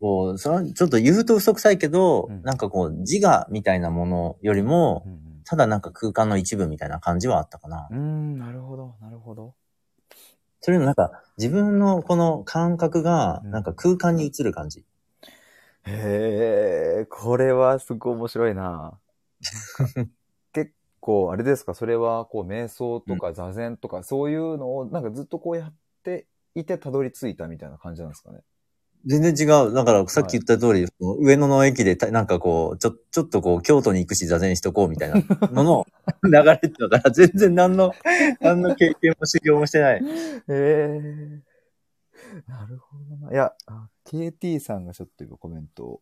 [0.00, 5.08] こう、そちょっと言うと嘘くさいけど、うんなんかこう、自我みたいなものよりも、う。
[5.08, 7.88] うんただなんか空間の一部みたいな感じはあったかな。
[7.90, 8.38] うん。
[8.38, 9.54] なるほど、なるほど。
[10.60, 14.84] それもなんか、自分のこの感覚が、うんなんか空間に映る感じ。
[15.84, 18.98] へえ、これはすごい面白いな。
[20.52, 28.40] 結構、あれですか、それは、こう、瞑想とか座禅とか、そういうのを、なんかずっとこうやっていて、たどり着いたみたいな感じなんですかね？
[29.06, 29.72] 全然違う。
[29.72, 35.16] だからさっき言った通り、その上野の駅でたなんかこう、ちょ、ちょっとこう、京都に行くし座禅しとこうみたいな
[35.52, 35.86] のの
[36.24, 37.92] 流れってだから、全然何の、
[38.40, 39.96] 何の経験も修行もしてない。
[39.96, 40.00] へ
[40.48, 41.42] え。
[42.48, 43.32] なるほどな。
[43.32, 46.00] いや、あ KT さんがちょっと今コメントを。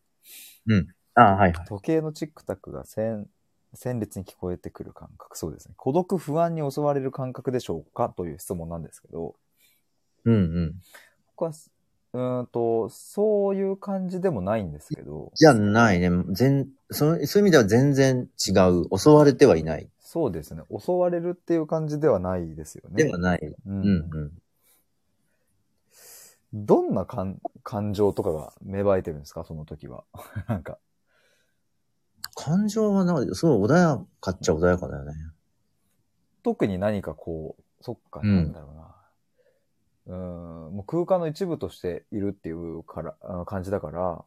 [1.13, 1.65] あはいはい。
[1.67, 3.29] 時計のチックタックが鮮
[3.75, 5.37] 鮮烈に聞こえてくる感覚。
[5.37, 5.75] そうですね。
[5.77, 8.09] 孤独不安に襲われる感覚でしょうか？
[8.09, 9.35] という質問なんですけど、
[10.23, 10.75] うんうん。
[11.27, 11.51] 僕は、
[12.15, 16.09] うーんと、そういう感じでもないんですけど、じゃないね。
[16.31, 18.97] 全、そうそういう意味では全然違う。
[18.97, 19.89] 襲われてはいない。
[19.99, 20.63] そうですね。
[20.77, 23.03] 襲われるっていう感じではないですよね。
[23.03, 23.39] ではない。
[23.45, 24.31] ううんんうん。
[26.53, 29.43] どんな感感情とかが芽生えてるんですか？
[29.43, 30.05] その時は。
[30.47, 30.79] なんか。
[32.33, 35.13] 感情はなんか、すごい穏やかっちゃ穏やかだよね。
[36.43, 38.81] 特に何かこう、そっか、うんなんだろうな。
[38.83, 44.23] うーん、もう空間の一部としているっていうから、あ感じだから、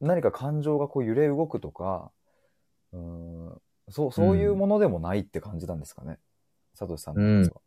[0.00, 2.10] 何か感情がこう揺れ動くとか、
[2.92, 6.18] うーん、そう、そういうものでもないって感じなんですかね？
[6.74, 7.60] サトシさんのやつは。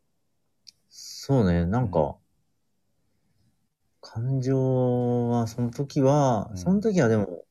[0.90, 1.66] そうね。
[1.66, 2.18] なんうか、
[4.02, 7.44] 感情は、その時は、うんその時はでも、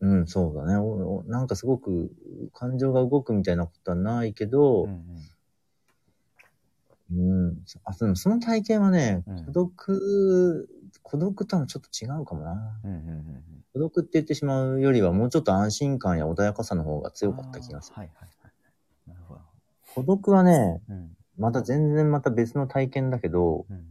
[0.00, 0.74] うん、そうだね。
[1.26, 2.10] なんかすごく
[2.52, 5.02] 感情が動くみたいなことはないけど、うんうん。
[7.84, 10.68] あ、でもその体験はね、うん孤独、
[11.02, 12.80] 孤独とはちょっと違うかもな。
[12.84, 12.90] うん。
[12.90, 13.44] うんうんうんうん
[13.74, 17.96] 孤独って言ってしまうよりは、もうちょっと安心感や穏やかさの方が強かった気がする。
[17.98, 19.10] あーはいはいはい。
[19.10, 19.40] なるほど。
[19.94, 21.10] 孤独はね、うん。
[21.36, 23.84] また全然また別の体験だけど、うん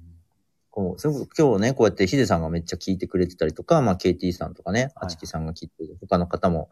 [0.78, 6.70] こう、すごく今日ね、こうやってヒデさんがめっちゃ聞いてくれてたりとか、まあ KT さんとかね、はいあちきさんが聞いてる、他の方も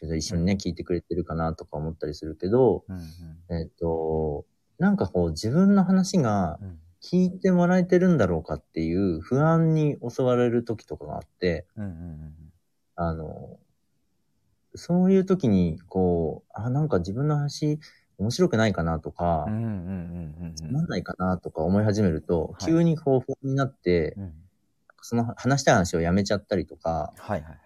[0.00, 4.46] 一緒にね、聞いてくれてるかなとか思ったりするけど、うんえっ、と、
[4.82, 6.78] なんかこう自分の話がうん。
[7.04, 12.34] 聞いてもらえてるんだろうかっていう不安に襲われる時とかがあって、うんうんうん
[12.94, 13.58] あの、
[14.76, 17.80] そういう時に、こう、あ、なんか自分の話
[18.18, 20.54] 面白くないかなとか、うんうんうんうんうん。
[20.54, 22.64] つまんないかなとか思い始めると、はい。
[22.66, 24.34] 急にこう不安になって、うん。
[25.00, 27.58] その話したい話をやめちゃったりとか、はいはいはい。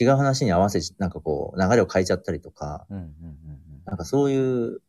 [0.00, 3.08] 違う話に合わせ、なんかこう、流れを変えちゃったりとか、うんうんうん。
[3.84, 4.80] なんかそういう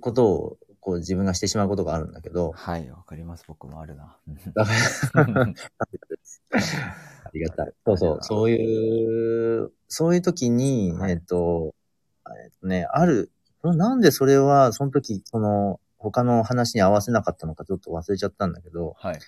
[0.00, 3.44] ことを、こう自分がしてしまうことがあるんだけど、はい、わかります。
[3.48, 4.18] 僕もあるな。
[4.54, 4.66] あ
[7.32, 7.72] りがたい。
[7.86, 11.74] そうそう、そういう、そういう時に、はいえっと、
[12.44, 19.18] えっとね、ある、なんでそれは、その時、その、他の話に合わせなかったのかちょっと忘れちゃったんだけど、はい。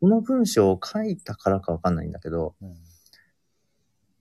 [0.00, 2.74] この文章を書いたからかわかんないんだけど、うん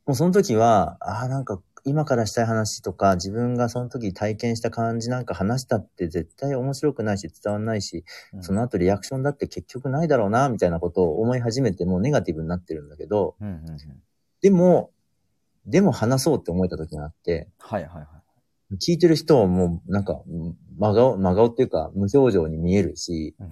[0.07, 13.77] もうその時は、ああ、なんか今からしたい話とか、自分がその時体験した感じなんか話したって絶対面白くないし伝わんないし、うんその後リアクションだって結局ないだろうな、みたいなことを思い始めてもうネガティブになってるんだけど、うんうんうん
[14.41, 14.91] でも、
[15.65, 18.07] でも話そうって思えた時があって、はいはいは
[18.71, 18.75] い。
[18.75, 20.21] 聞いてる人はもうなんか
[20.77, 23.51] 真顔、真顔っていうか無表情に見えるし、うん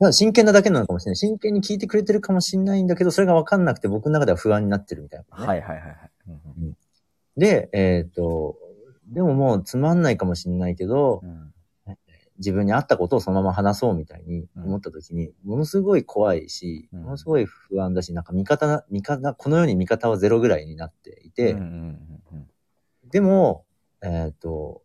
[0.00, 1.16] ただ真剣なだけなのかもしれない。
[1.16, 5.46] 真剣に聞いてくれてるかもしれないんだけど、それがわかんなくて僕の中では不安になってるみたいな、ね。
[5.46, 6.10] はいはいはいはい。
[6.28, 6.34] うん
[6.68, 6.76] うん
[7.36, 8.56] で、えっ、と、
[9.06, 11.52] でももうつまんないかもしれないけど、うん
[12.40, 17.02] 自分に合ったことをそのまま話そうみたいに思った時に、ものすごい怖いし、うん。
[17.02, 21.64] ものすごい不安だし、なんか味方、味方、この世に味方はゼロぐらいになっていて、うんうん
[22.32, 22.46] うん
[23.10, 23.66] でも、
[24.02, 24.82] えっ、と、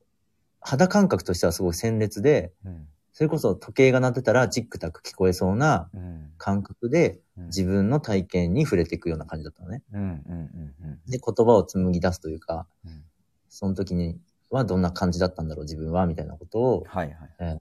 [0.60, 6.34] 肌感覚としてはすごい鮮烈で、うんそれこそ時計が鳴ってたらチックタック聞こえそうなうん。
[6.38, 7.46] 感覚でうん。
[7.46, 9.84] 自分の体験に触れていくような感じだったのね。
[9.94, 13.06] うんうんうんで、言葉を紡ぎ出すというか、うん。
[13.48, 17.60] その時にはどんな感じだったんだろう自分はみたいなことを、はいはい。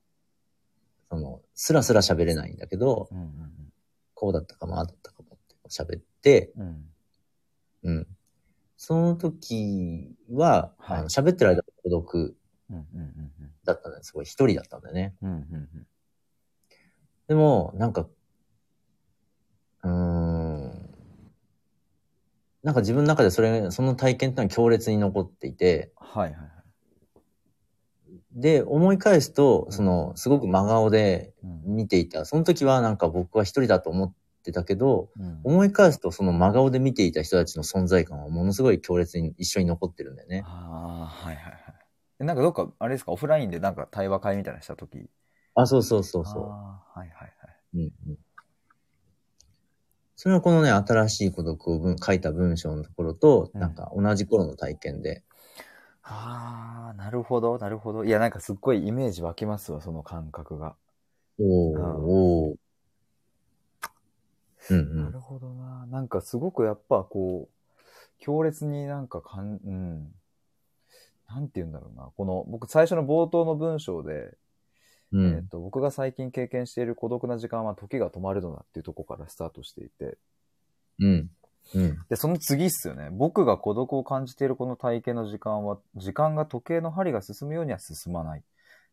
[1.09, 3.73] その、スラスラ喋れないんだけど、うんうん
[4.15, 6.91] こうだったかも、ああだったかもって喋って、うん。
[7.85, 7.97] うん。
[7.97, 8.07] うん。
[8.77, 10.99] その時は、はい。
[10.99, 12.37] あの喋ってる間は孤独。
[12.71, 14.05] うんうんうんだったんだよ。
[14.05, 15.15] すごい一人だったんだよね。
[15.23, 15.87] うんうんうん
[17.27, 18.07] でも、なんか、
[19.83, 20.91] うーん。
[22.63, 26.51] なんか自分の中でそれ、その体験ってのは強烈に残っていて、はいはいはい。
[28.33, 32.25] で、思い返すと、うんその、すごく真顔でうん見ていた。
[32.27, 40.43] その時はなんか僕は一人だと思ってたけど、うん思い返すとその真顔で見ていた人たちの存在感はものすごい強烈に一緒に残ってるんだよね。
[40.47, 41.84] ああ、はいはいはい。
[42.25, 45.09] えなんかどっか、あれですか、オフラインでなんか対話会みたいなのしたとき。
[45.55, 47.57] あ、そうそうそうそああ、はいはいはい。
[47.75, 47.79] う。
[47.79, 48.19] うんうん。
[50.17, 55.23] それはこのね、新しい孤独を文書いた文章のところと、うんなんか同じ頃の体験で。
[56.03, 58.05] ああ、なるほど、なるほど。
[58.05, 60.77] いや、なんかすっごいイメージ湧きますわ、その感覚が。
[61.39, 62.57] おー、うんおー。
[64.71, 64.95] うんう。
[64.95, 65.87] なんるほどな。
[65.87, 67.55] なんかすごくやっぱこう、
[68.19, 70.15] 強烈になんかかん、うん。
[71.29, 72.11] なんて言うんだろうな。
[72.17, 74.37] この、僕最初の冒頭の文章で、
[75.13, 75.49] うんえっ。
[75.49, 80.19] と、僕が最近経験している孤独な時間は時が止まるのだっていうところからスタートしていて、
[80.99, 81.31] うん。
[81.75, 81.99] うん。
[82.09, 83.09] で、その次っすよね。
[83.11, 88.43] 僕が孤独を感じているこの体験の時間は、時間が時計の針が進むようには進まない。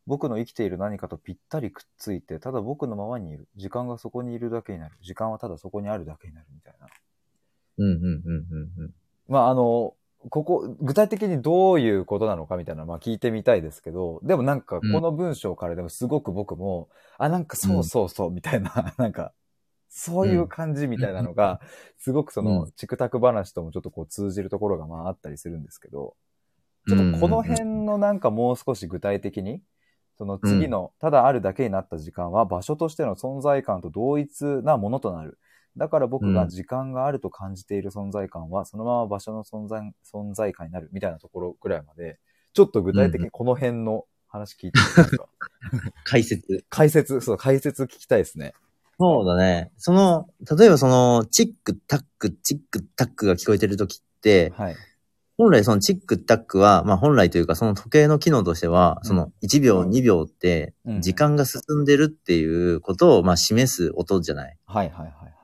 [0.08, 3.48] 僕の生きている何かとぴったりくっついて、ただ僕のままにいる。
[3.56, 4.96] 時間がそこにいるだけになる。
[5.02, 6.88] 時間はただそこにあるだけになるみたいな。
[7.78, 8.94] うんうんうんうんうん。
[9.28, 9.94] まあ、あの、
[10.30, 19.34] ここ、具体的にどういうことなのかみたいなまあ聞いてみたいですけど、でもなんかこの文章からでもすごく僕も、あ、なんかそうそうそうみたいな、 なんか、
[19.90, 21.60] そういう感じみたいなのが、
[21.98, 26.16] すごくその、チクタク話ともちょっとこう通じるところがまああったりするんですけど、
[26.88, 29.62] ちょっとこの辺のなんかもう少し具体的に、
[30.18, 35.40] その次の、ただあるだけになった時間は場所としての存在感と同一なものとなる。
[35.78, 42.20] だから僕が時間があると感じている存在感は、そのまま場所の存在、存在感になるみたいなところぐらいまで、
[42.54, 45.26] ちょっと具体的にこの辺の話聞いてみますか、
[46.04, 46.66] 解説。
[46.70, 48.54] 解説、そう、解説聞きたいですね。
[49.00, 49.72] そうだね。
[49.78, 54.76] その、例えばその、チックタック、チックタックが聞こえてる時って、はい。
[55.38, 65.41] 本来そのチックタックは、まあ本来というかその時計の機能としては、うんその1秒、2秒ってうん時間が進んでるっていうことをまあ示す音じゃないはいはいはい。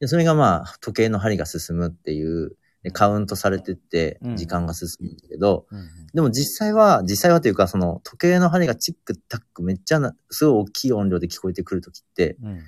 [0.00, 4.36] でそれがまあ時計の針が進むっていう、でカウントされてってうん。
[4.36, 5.86] 時間が進むんだけど、うんうん。
[6.14, 12.62] でも実際は、実際はというかその時計の針がチックタックめっちゃな、すごい大きい音量で聞こえてくる時って、うん。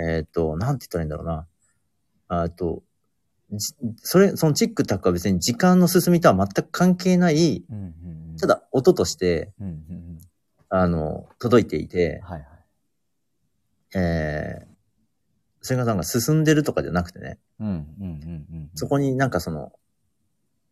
[0.00, 1.46] えっ、と、なんて言ったらいいんだろうな。
[2.28, 2.84] あと、
[3.52, 7.64] じそれ、そのチックタックは別に時間の進みとは全く関係ない、
[8.40, 9.52] た、だ音として、
[10.68, 12.48] あの、届いていて、はいはい。
[13.96, 14.66] えー、
[15.68, 18.04] それがなんか進んでるとかじゃなくてね、うんうんうんう
[18.56, 18.70] ん。
[18.74, 19.70] そこになんかその、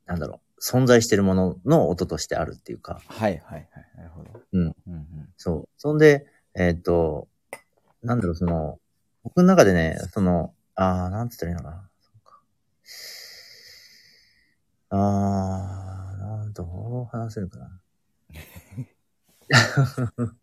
[0.06, 3.68] なんだろう、存在してるものの音としてあるっていうか、はいはいはい。
[3.94, 4.40] なるほど。
[4.54, 4.62] うん。
[4.62, 5.06] うんうん。
[5.37, 5.68] そう。
[5.76, 7.28] そんで、えっ、と、
[8.02, 8.80] なんだろう、その、
[9.22, 11.90] 僕の中でね、その、あー、なんつったらいいのかな。
[12.00, 12.40] そうか
[14.96, 17.80] あー、なんどう話せるかな。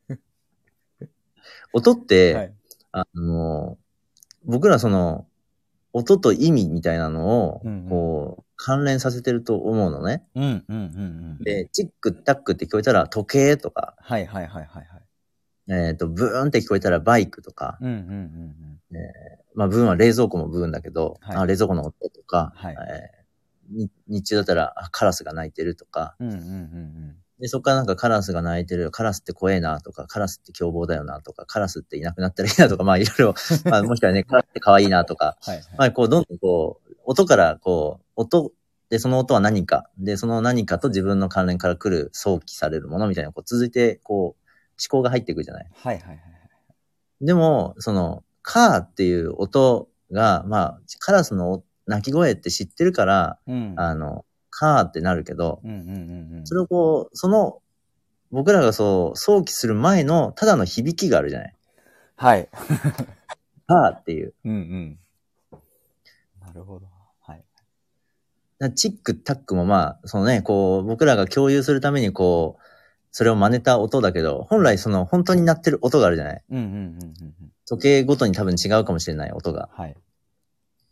[1.74, 2.54] 音って、はい。
[2.92, 3.80] あの、
[4.46, 5.26] 僕らその、
[5.96, 10.24] 音と意味みたいなのをうんうん、こう、関連させてると思うのね。
[10.34, 10.78] うんうんうんう
[11.40, 11.44] ん。
[11.44, 15.90] で、チックタックって聞こえたら時計とか、はいはいはいはいはい。
[15.90, 18.80] えっ、と、ブーンって聞こえたらバイクとか、うんうんうんうん。
[19.54, 23.24] まあ、ブーンは冷蔵庫もブーンだけど、はいあ冷蔵庫の音とか、はいえー
[23.70, 33.36] に日中だったらあカラスが鳴いてるとか、うんうんうんで、そこからなんかカラスが鳴いてる、カラスって怖えなとか、カラスって凶暴だよなとか、カラスっていなくなったらいいなとか、まあいろいろ、
[33.70, 35.66] まあもしくはね、カラスって可愛いなとか、はいはい。
[35.78, 38.54] まあこうどんどんこう、音からこう、音、
[38.88, 44.44] で、その音は何か、で、その何かと自分の関連から来る想起されるものみたいな、こう続いて、こう、
[44.82, 45.70] 思考が入っていくじゃない。
[45.74, 47.26] はいはいはいはい。
[47.26, 53.74] でも、その、カーっていう音が、まあ、カラスの鳴き声って知ってるから、うん。
[53.76, 54.24] あの、
[54.56, 55.62] カーってなるけど。
[56.44, 57.60] それをこう、その、
[58.32, 61.56] 僕らがそう、想起する前のただの響きがあるじゃない。
[62.16, 62.50] はい。
[63.68, 64.34] はーっていう。
[64.46, 65.00] うんうん。
[66.46, 66.86] なるほど。
[67.22, 67.44] はい。
[68.60, 72.64] なチックタックもまあ、そのね、こう、僕らが共有するためにこう、
[73.12, 77.52] それを真似た音だけど、本来その本当に鳴ってる音があるじゃないうんうんうんうんうん。
[77.66, 79.70] 時計ごとに多分違うかもしれない音が。
[79.74, 79.96] はい。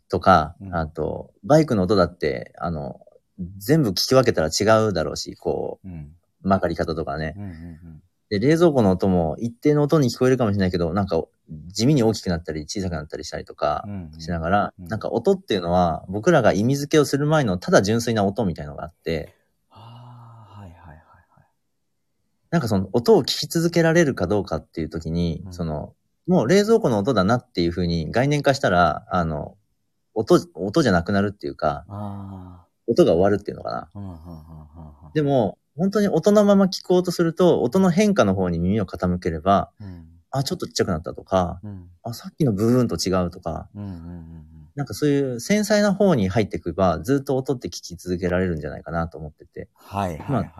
[0.08, 3.00] とかう、んあと、バイクの音だって、あの、
[3.58, 6.14] 全部聞き分けたら違うだろうし、こうん。
[6.44, 7.34] う、曲がり方とかね。
[7.36, 11.22] うんうんで、冷蔵庫の音も一定の音に聞こえるかもしれないけど、なんか
[11.68, 13.84] 地味に大きくなったり小さくなったりしたりとか。
[14.18, 19.34] しながら、うんなんか音っていうのは僕らが意味付けをする前のただ純粋な音みたいのがあって、
[19.68, 21.44] はいはいはいはい。
[22.48, 25.92] なんかその音を聞き続けられるかどうかっていう時に、うんその、
[26.26, 29.58] もう冷蔵庫の音だなっていう風に概念化したら、あの、
[30.14, 35.10] 音、音じゃなくなるっていうか、あ音が終わるっていうのかな。
[35.14, 40.08] でも、本当に音のまま聞こうとすると、音の変化の方に耳を傾ければ、うん。
[40.30, 41.88] あ、ちょっとちっちゃくなったとか、うん。
[42.02, 43.68] あ、さっきのブーンと違うとか、
[44.74, 49.68] なんかそういう繊細な方に入っていけば、ずっと音って聞き続けられるんじゃないかなと思ってて。
[49.74, 50.50] はいはいはい。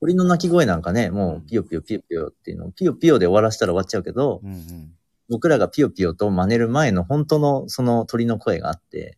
[0.00, 4.92] 鳥の鳴き声なんかね、もうピヨピヨピヨピヨっていうのを、ピヨピヨで終わらせたら終わっちゃうけど、うんうん。
[5.30, 9.16] 僕らがピヨピヨと真似る前の本当のその鳥の声があって。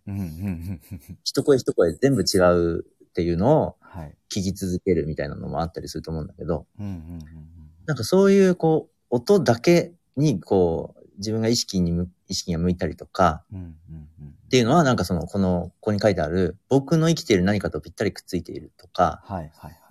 [1.24, 4.14] 一声一声全部違うっていうのをはい。
[4.30, 6.66] 聞き続けるみたいなのもあったりすると思うんだけど、
[7.86, 13.44] なんかそういうこう、音だけにこう、自分が意識にむ、意識が向いたりとか。
[14.46, 19.81] っていうのはなんかその、この、ここに書いてある、僕の生きている何かとぴったりくっついているとか、はいはいはい。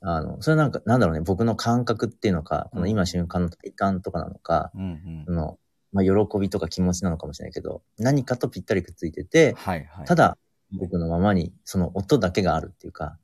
[0.00, 5.32] あの、それなんか、なんだろうね、僕の感覚っていうのか、このうん今瞬間の体感とかなのか、うんうんそ。
[5.32, 5.58] の、
[5.92, 10.06] まあ、喜びとか気持ちなのかもしれないけど、何かとぴったりくっついてて、はいはい。
[10.06, 10.38] ただ、
[10.72, 13.18] 僕のままに、その音だけがあるっていうか、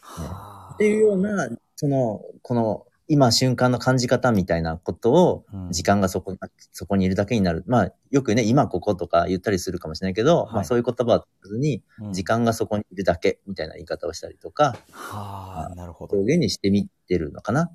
[0.00, 6.36] はあ、っていうような、その、この、今瞬間の感じ方みたいなことを、うん時間がそこ、
[6.72, 7.64] そこにいるだけになる。
[7.66, 16.16] まあ、よくね、今こことか言ったりするかもしれないけど、はいまあそういう言葉はずに、うん時間がそこにいるだけみたいな言い方をしたりとか、はあ、なるほど。
[16.16, 17.70] 表現にしてみてるのかな。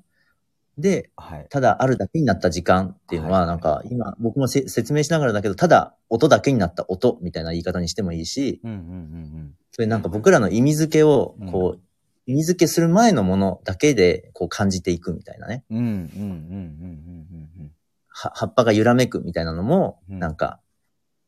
[0.78, 1.46] で、はい。
[1.50, 11.80] ただあるだけになった時間っていうのは、はいなんか今僕もせ説明しながらだけど、ただ音だけになった音みたいな言い方にしてもいいし、うんうんうんそれなんか僕らの意味付けを、こう、
[12.26, 15.64] 意味付けする前のものだけで、こう感じていくみたいなね。
[15.70, 15.78] うん。
[15.78, 17.70] うんうんうんうんうん
[18.12, 20.60] 葉っぱが揺らめくみたいなのも、うんなんか、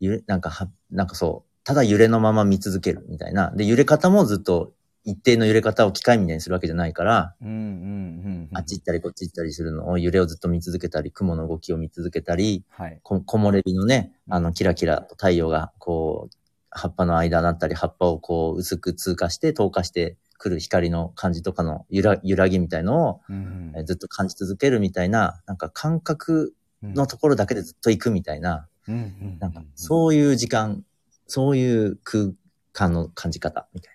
[0.00, 3.50] 揺れ、なんかは、なんかそう、ただ揺れのまま見続けるみたいな。
[3.52, 4.74] で、揺れ方もずっと
[5.04, 8.48] 一定の揺れ方を機械みたいにするわけじゃないから、うんうんうん。
[8.52, 13.00] あっち行ったりこっち行ったりするのを揺れをずっと見続けたり、雲の動きを見続けたり、はい。
[13.02, 16.36] こ木漏れ日のね、あの、キラキラと太陽が、こう、
[16.70, 30.84] 葉っぱの間だったり、葉っぱをこう、薄く通過して、透過してくる光の感じとかの揺ら揺らぎみたいのを、うんえーずっと感じ続けるみたいな、なんか感覚うんのところだけでずっと行くみたいな、うんうんなんかそういう時間、
[31.28, 32.32] そういう空
[32.72, 33.92] 間の感じ方みたい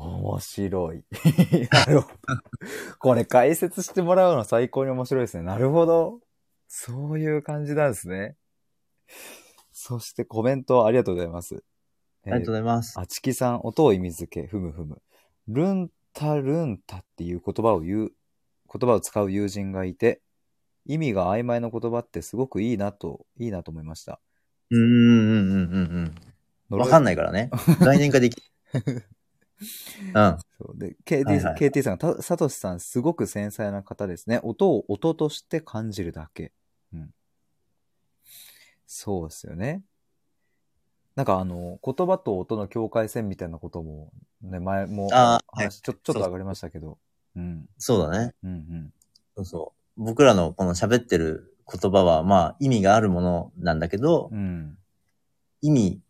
[0.00, 1.04] 面白い。
[1.70, 2.16] なるほど。
[3.00, 5.42] これ解説してもらうの最高に面白いですね。
[5.42, 6.20] なるほど。
[6.68, 8.36] そういう感じなんですね。
[9.72, 11.54] そしてコメントありがとうございます。
[11.54, 11.60] な。
[11.60, 11.64] あ
[12.26, 12.98] りがとうございます。
[12.98, 15.02] あちきさん、音を意味付け、ふむふむ。
[15.52, 18.12] ルンタルンタっていう言葉を言う、
[18.72, 20.22] 言葉を使う友人がいて、
[20.86, 24.20] 意味が曖昧な言葉ってすごくいいなと、いいなと思いました。
[24.70, 26.14] うーん、うん、うん、うん、
[26.70, 26.78] うん。
[26.78, 27.50] わかんないからね。
[27.80, 28.40] 概念化でき
[30.14, 30.38] うん。
[30.58, 34.38] そうで、KT,、はいはい KT さんが、たサトシさん、すごく繊細な方ですね。
[34.44, 36.52] 音を音として感じるだけ。
[36.92, 37.10] うん。
[38.86, 39.82] そうですよね。
[41.16, 44.10] なんかあの、言葉と音の境界線みたいなことも、
[44.42, 46.98] ね、前もあー話、ちょ、ちょっと上がりましたけど。
[47.36, 47.68] うん。
[47.78, 48.34] そうだね。
[48.42, 48.92] うんうん。
[49.36, 50.02] そうそう。
[50.02, 54.78] 僕らのこの喋ってる言葉は、まあ、意味があるものなんだけど、うん。
[55.62, 56.00] 意味、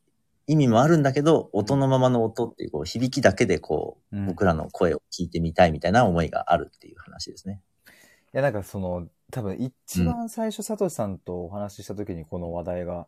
[0.46, 7.62] 意味もあるんだけど、音のままの音っていう、こう、響きだけでこう、うん僕らの声を聞いてみたいみたいな思いがあるっていう話ですね。
[7.86, 7.90] い
[8.32, 13.06] や、なんかその、多分一番最初、サトシさんとお話しした時にこの話題が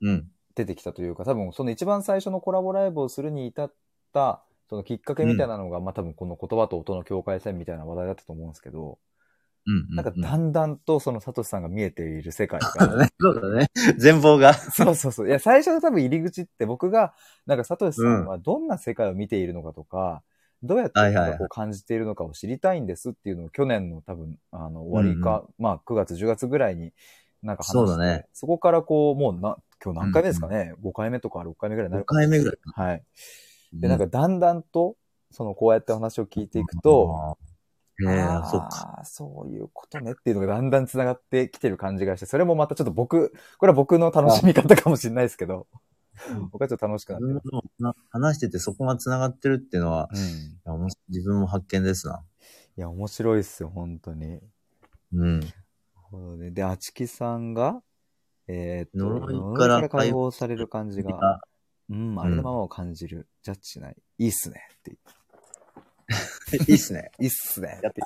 [0.00, 0.30] うん。
[0.56, 3.72] 出てきたというか、多分その一番最初のコラボライブをするに至っ
[4.12, 8.98] た、そのきっかけみたいなのが、まあ多分この言葉と音の境界線みたいな話題だったと思うんですけど、
[9.66, 9.94] うん、うん。
[9.94, 13.10] なんかうんだんだんとそのサトシさんが見えている世界が、ね。
[13.20, 13.68] そうだね。
[13.98, 14.54] 全貌が。
[14.54, 15.28] そうそうそう。
[15.28, 20.22] いや、最初の多分入り口って僕が、なんかサトシさんはどんな世界を見ているのかとか、
[20.62, 20.92] どうやって
[21.38, 26.92] こう感じているのかを知りたいんですっていうのを去年の多分、あの、終わりか、まあ9月、10月ぐらいに
[27.46, 32.58] なんか話して、そうだねそこからこう、もうな、今日何回目ですかね、?5 回目とか6回目ぐらいにな5る回目ぐらい。
[32.74, 33.04] はい。
[33.72, 34.96] で、なんかだんだんと、
[35.30, 37.38] そのこうやってお話を聞いていくと、
[38.02, 39.02] ええあーそっか。
[39.04, 45.66] そういうことねっていうのがだんだん繋がってきてる感じがして、それもまたちょっと僕、これは僕の楽しみ方かもしれないですけど、
[46.50, 47.42] 僕はちょっと楽しくなってる。
[48.10, 50.10] 話しててそこが繋がってるっていうのは、
[50.66, 50.88] うん。
[51.08, 52.22] 自分も発見ですな。
[52.76, 54.40] いや、面白いっすよ、本当に。
[55.14, 55.40] うん。
[56.16, 56.50] ほどね。
[56.50, 57.82] で、あちきさんが、
[58.48, 61.40] えーっと、呪いから解放される感じが、あ
[61.88, 63.96] うん、ありのままを感じる、ジャッジしない。
[64.18, 64.60] いいっすね。
[64.78, 64.90] って。
[66.68, 67.10] いいっすね。
[67.20, 67.80] いいっすね。
[67.86, 68.02] って。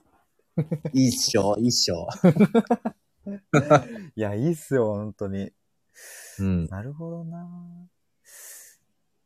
[0.93, 2.09] いいっしょ、いいっしょ。
[4.17, 5.53] いや、いいっすよ、本当に。
[6.39, 6.67] うん。
[6.67, 7.89] なるほどな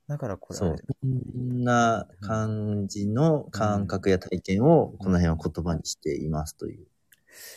[0.07, 0.76] だからこれ、そう。
[0.76, 6.87] そんな感じの感覚や体験を、この辺は言葉にしていますという。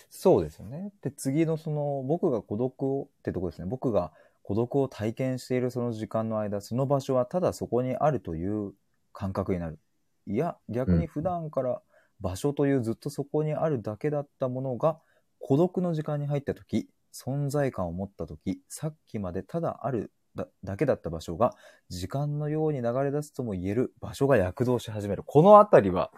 [0.09, 0.91] そうですよね。
[1.01, 3.67] で、次のその、僕が孤独を、ってとこですね。
[3.67, 4.11] 僕が
[4.43, 8.73] 孤独を体験しているその時間の間、その場所はただそこにあるという
[9.13, 9.79] 感覚になる。
[10.25, 11.81] いや、逆に普段から
[12.19, 14.99] 場所というずっとそこにあるだけだったものが、
[15.39, 21.53] 孤独の時間に入った時、存在感を持った時、さっきまでただあるだだけだった場所が、
[21.89, 25.23] 時間のように流れ出すとも言える場所が躍動し始める。
[25.25, 26.11] このあたりは、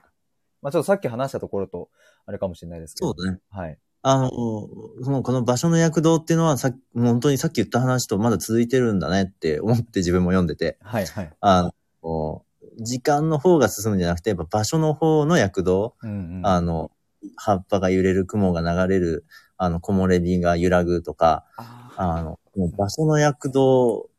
[0.62, 1.90] まあちょっとさっき話したところと、
[2.26, 3.14] あれかもしれないですけど。
[3.14, 3.40] そうだね。
[3.50, 3.78] はい。
[4.02, 11.34] あの、その、この場所の躍動っていうのは、さ本当にさっき言った話とまだ続いてるんだねって思って自分も読んでて、はいはい。
[11.42, 11.72] あ
[12.04, 12.46] の、
[12.78, 16.48] 時間の方が進むんじゃなくて、やっぱ場所の方の躍動、うんうん。
[16.48, 16.92] あの、
[17.36, 19.26] 葉っぱが揺れる、雲が流れる、
[19.58, 24.10] あの、木漏れ日が揺らぐとか、ああの、もう場所の躍動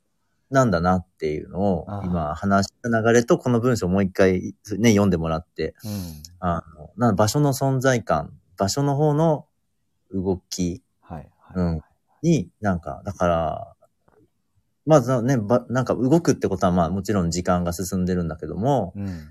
[0.51, 6.23] なんだなっていうのを今話した流れとこの文章をもう一回ね、読んでもらって、ーうん。
[6.41, 9.47] あの、な場所の存在感、場所の方の
[10.13, 11.57] 動きはいはい。
[11.57, 11.81] うん
[12.23, 13.73] に、なんか、だから、
[14.87, 19.29] まずはね、ば、なんか動くってことはまあもちろん時間が進んでるんだけども、うん。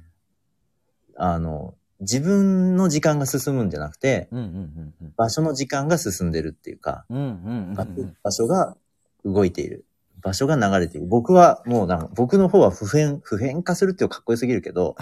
[1.17, 5.13] あの、自分の時間が進むんじゃなくて、うんうんうんうん。
[5.17, 7.27] 場所の時間が進んでるっていうか、うんうんう
[7.71, 8.17] ん場うん。
[8.23, 8.77] 場所が
[9.25, 9.85] 動いている。
[10.21, 11.07] 場所が流れている。
[11.07, 14.95] 僕はもうなんか、僕の方は普遍、普遍化するっていうかっこよすぎるけど、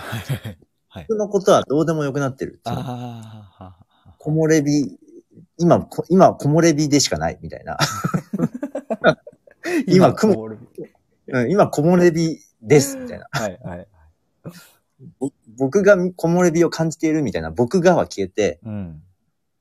[0.87, 1.05] はい。
[1.09, 2.61] 僕のことはどうでもよくなってる。
[2.65, 3.75] そのああ。
[4.17, 4.97] 木漏れ日、
[5.57, 7.77] 今、こ今、木漏れ日でしかないみたいな。
[9.87, 10.49] 今雲
[11.49, 13.27] 今、木漏れ日ですみたいな。
[13.31, 13.87] はいはい。
[15.19, 19.03] ぼ僕が木漏れ日を感じているみたいな、僕がは消えて、うん。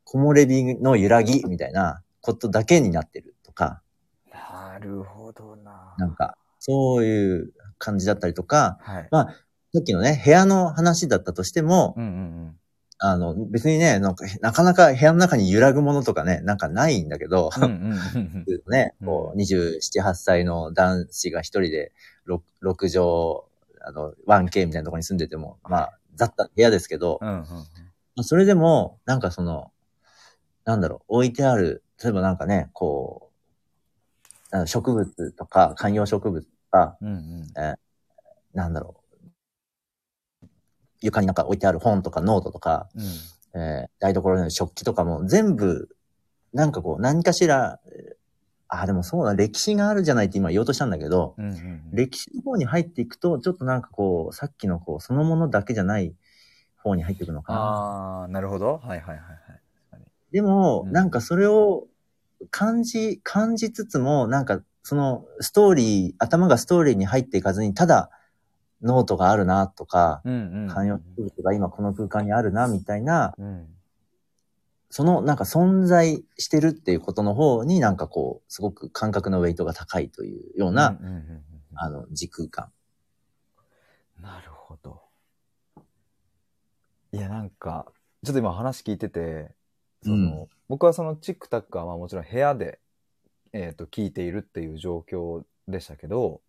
[0.04, 3.82] 木漏れ日の揺らぎみたいなことだけになってるとか、
[4.76, 5.94] なるほどな。
[5.96, 9.08] なんか、そういう感じだったりとか、はい。
[9.10, 9.26] まあ、
[9.72, 12.56] さっきのね、部屋の話だったとしても、うんうん
[12.98, 17.62] あの、別にね、なんか、なかなか部屋の中に揺らぐものとかね、なんかないんだけど、うん。
[17.62, 21.92] うんうんうん ね、うんこう、27、8歳の男子が一人で
[22.26, 23.00] 6、6畳、
[23.82, 27.28] あの、1K みたいなところに住んでても、まあ、雑多な部屋ですけど、うん。
[27.28, 29.72] うんうんまあそれでも、なんかその、
[30.64, 33.36] なんだろう、置いてある、例えばなんかね、こう、
[34.53, 37.47] あの植物とか、観葉植物とか、うんうん。
[38.55, 39.03] なんだろ
[40.42, 40.47] う、
[41.01, 43.61] 床になんか置いてある本とかノートとか、うん。
[43.61, 45.88] えー台所の食器とかも全部、
[46.53, 48.16] なんかこう、何かしら、えー
[48.68, 51.82] あ、でもそうだ、歴史があるじゃないって今言おうとしたんだけど、うんうん。
[51.92, 56.14] 歴史の方に入っていくと、ちょっとなんかこう、さっきのこう、そのものだけじゃない
[56.76, 57.59] 方に入っていくのかな。
[57.61, 58.78] ああ、なるほど。
[58.78, 60.03] はいはいはいはい。
[60.32, 61.86] でも、うんなんかそれを
[62.51, 68.11] 感じ、感じつつも、なんかそのストーリー、頭がストーリーに入っていかずに、ただ
[68.82, 70.68] ノートがあるなとか、うんうん。
[70.68, 73.66] 観葉植物が今この空間にあるなみたいな、うん。
[74.89, 80.99] そのなんか存在してるっていうことの方になんかこう、すごく感覚のウェイトが高いというような、
[81.74, 82.70] あの、時空間。
[84.20, 85.03] なるほど。
[87.12, 87.87] いや、なんか、
[88.24, 89.53] ちょっと今話聞いてて、
[90.03, 92.80] その、うん僕はそのチックタックはまあもちろん部屋で、
[93.52, 96.40] えっ、と、聞いているっていう状況でしたけど、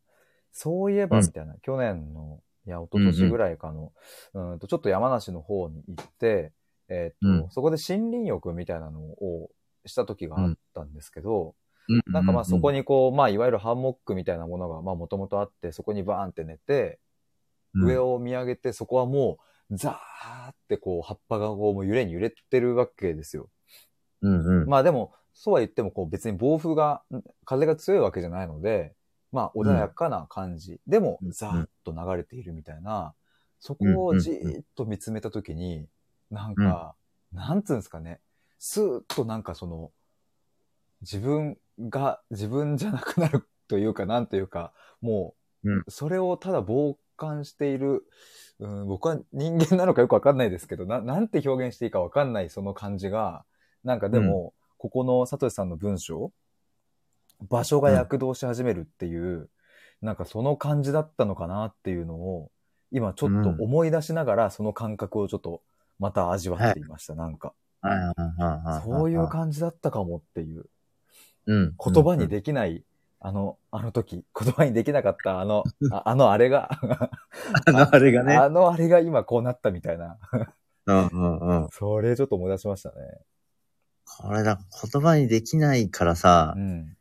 [0.51, 3.93] そういえばうんみたいな、去年の、いや、一昨年ぐらいかの、
[4.33, 6.51] うんと、ちょっと山梨の方に行って、
[6.89, 7.49] えっ、と、うん。
[7.49, 9.49] そこで森林浴みたいなのを
[9.85, 11.55] した時があったんですけど、
[11.87, 12.01] うん。
[12.13, 16.99] なんかまあそこに、にこう、まあいわゆるハンモックみたいなものがまあもともとあって、そこにバーンって寝て、
[17.75, 19.37] 上を、を見上げて、そこはも
[19.69, 23.49] う、ザーってこう、葉っぱがこう、もう揺れに揺れてるわけですよ。
[24.21, 24.69] うんうん。
[24.69, 28.95] まあでも、そうは言っても、こう別に暴風が、ん風が強いわけじゃないので、
[29.31, 30.79] まあ穏やかな感じ。
[30.87, 31.31] でもう、ん。
[31.31, 33.13] ザーッと流れているみたいな、
[33.59, 35.87] そこをじーっと見つめたときに、
[36.31, 36.95] なんか、
[37.31, 38.19] なんつうんですかね、
[38.59, 39.91] スーッとなんかその、
[41.01, 45.79] 自分が自分じゃなくなるというか、なんというか、もうん。
[45.79, 48.03] う、それをただ傍感している、
[48.59, 53.45] うん、僕は人間なのかよくわかんないですけど、な、なんて表現していいかわかんないその感じが、
[53.83, 56.31] なんかでも、ここのサトシさんの文章、
[57.49, 59.49] 場所が躍動し始めるっていう、
[60.01, 62.51] なんかその感じだったのかなっていうのを、
[62.91, 65.61] 今ちょっと思い出しながら、その感覚をちょっと
[65.99, 67.53] また味わっていました、なんか。
[68.83, 70.65] そういう感じだったかもっていう。
[71.47, 71.75] うん。
[71.93, 72.83] 言葉にできない、
[73.19, 76.69] あの、あの時、言葉にできなかったあの、 ああのあれが、
[77.65, 78.35] あの、あれがね。
[78.35, 80.17] あのあれが今こうなったみたいな。
[80.85, 81.69] うんうんうん。
[81.71, 82.95] それちょっと思い出しましたね。
[84.07, 84.59] これだ、
[84.91, 86.97] 言葉にできないからさう、ん。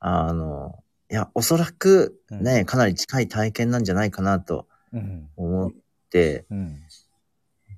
[0.00, 5.28] あの、いや、おそらくね、かなり近い体験なんじゃないかなとうん。
[5.36, 5.72] 思っ
[6.10, 6.80] て、うん。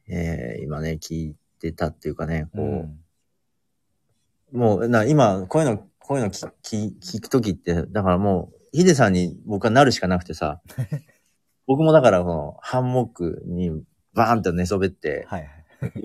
[0.09, 2.65] えー今ね、聞いてたっていうかね、こう、
[4.55, 4.59] うん。
[4.59, 10.61] もう、な、今、こういうの、こういうの聞聞聞くときって、だからもう、ヒデさんに僕はなるしかなくてさ、
[11.67, 13.71] 僕もだから、この、ハンモックに
[14.15, 15.56] バーンと寝そべって、はいはい。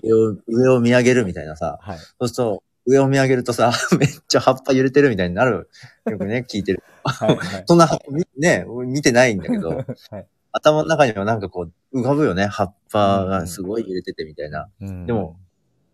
[0.03, 1.97] 上を、上を見上げるみたいなさ、はい。
[1.97, 5.69] そうすると、上を見上げるとさ、 めっちゃ葉っぱ揺れてるみたいになる。
[6.05, 6.83] よくね、 聞いてる。
[7.03, 7.35] はい。
[7.35, 7.63] はい。
[7.67, 10.27] そんな、みね、見てないんだけど、はい。
[10.51, 12.45] 頭の中にはなんかこう、浮かぶよね。
[12.45, 14.69] 葉っぱがすごい揺れててみたいな。
[14.81, 15.39] うんでも、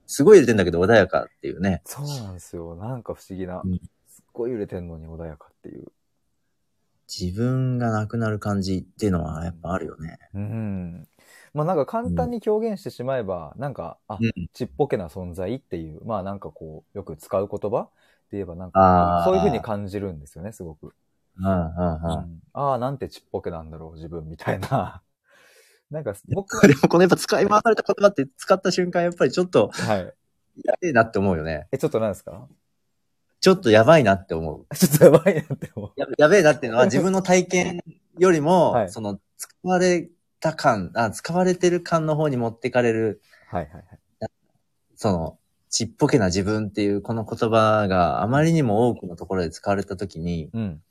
[0.08, 1.82] すごい揺れてんだけど穏やかっていうね。
[1.86, 2.76] そうなんですよ。
[2.76, 3.78] なんか不思議なうん。
[4.08, 5.86] すっごい揺れてんのに穏やかっていう。
[7.08, 10.18] 自分がなくなる感じっていうのはやっぱあるよね。
[10.34, 11.08] うん。
[11.58, 14.48] まあなんか簡単に表現してしまえば、なんか、あ、うん。
[14.54, 17.90] ちっぽけな存在っていう、まあなんかこう、よく使う言葉
[18.30, 20.94] で言えばなんあか、ーそういう風に感じるんですよね、すごく。
[21.38, 22.18] うん、うん、うん。
[22.20, 25.02] うんああ、なんてちっぽけなんだろう、自分みたいな。
[25.92, 30.14] なんか、僕は、でもこのやっぱ使い回された言葉って使った瞬間やっぱりちょっとはい。
[30.64, 31.68] やべえなって思うよね。
[31.72, 32.48] え、ちょっと何ですか？
[33.40, 34.66] ちょっとやばいなって思う。
[34.76, 35.92] ちょっとやばいなって思う。
[35.96, 37.80] ややべえなっていうのは自分の体験
[38.18, 40.10] よりも、はいその使われ
[40.40, 44.30] た感あ、使われてる感の方に持ってかれる、はいはいはい。
[44.96, 50.82] その、ちっぽけな自分っていうこの言葉があまりにも多くのところで使われたときに、うん。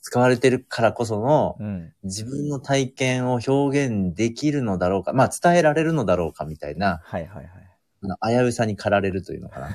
[0.00, 1.92] 使われてるからこそのうん。
[2.04, 8.36] 自分の体験を表現できるのだろうか、まあ伝えられるのだろうかみたいな、はいはいはい。
[8.40, 9.68] 危うさに駆られるというのかな。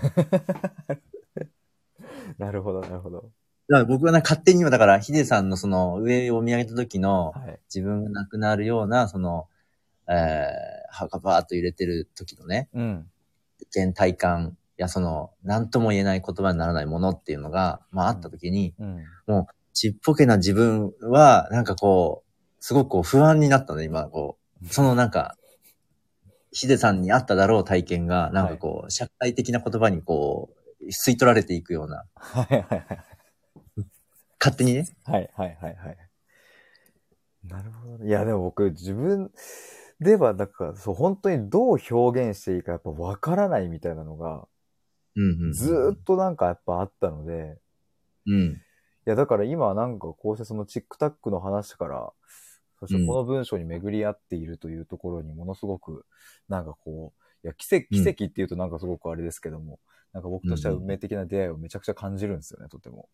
[2.38, 3.32] なるほど、なるほど。
[3.80, 7.60] ら僕はね、勝手に今だからヒデさんのその上を見上げた時のはい。
[7.74, 9.48] 自分がなくなるような、その、
[10.08, 13.08] えー、葉がバーっと揺れてる時のね、うん。
[13.60, 19.46] 体験体感やその、何とも言えない言葉にならないものっていうのが、まああった時に、うん。
[19.74, 24.68] ちっぽけな自分は、なんかこう、すごくこう不安になったね、今、こう。
[24.68, 25.36] そのなんか、
[26.52, 30.50] ヒデさんにあっただろう体験が、なんかこう、社会的な言葉にこ
[30.82, 32.98] う、吸い取られていくような、はいはいはい。
[34.42, 34.88] 勝手にね。
[35.06, 35.98] はいはいはいはい。
[37.48, 38.08] なるほどね。
[38.08, 39.32] いやでも僕自分
[40.00, 44.48] では、だからそう、本当にどう表現していいかやっぱわからないみたいなのが、
[45.16, 45.54] うんうん。
[45.54, 47.60] ずーっとなんかやっぱあったので、
[48.26, 48.42] うん。
[48.54, 48.58] い
[49.06, 52.12] やだから今はなんかこうしてそのチックタックの話から、
[52.80, 56.06] そしてこの文章に巡り合っているというところにものすごく、
[56.50, 59.80] なんかこう、いや奇跡、奇跡っていうとなんかすごくあれですけども、
[60.14, 63.08] なんか僕としては運命的な出会いをめちゃくちゃ感じるんですよね、とても。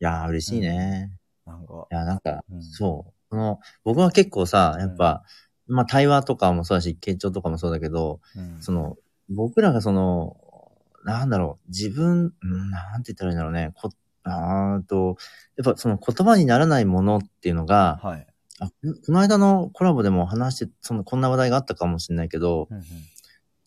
[0.00, 1.12] いやー、嬉しいね。
[1.46, 3.12] なんか、いや、なんか、うんそう。
[3.30, 5.24] この、僕は結構さ、やっぱ、
[5.66, 8.96] まあ対話とかもそうだし、傾聴とかもそうだけど、うんその、
[9.28, 10.36] 僕らがその、
[11.04, 13.72] なんだろう、自分、うんなんて言ったらいいんだろうね。
[13.74, 13.90] こ
[14.24, 15.16] あーと、
[15.56, 18.26] やっぱその言葉にならないものっていうのが、はい。
[18.60, 22.84] あこの間のコラボでも話して、その、こんな話題があったかもしれないけど、うんうん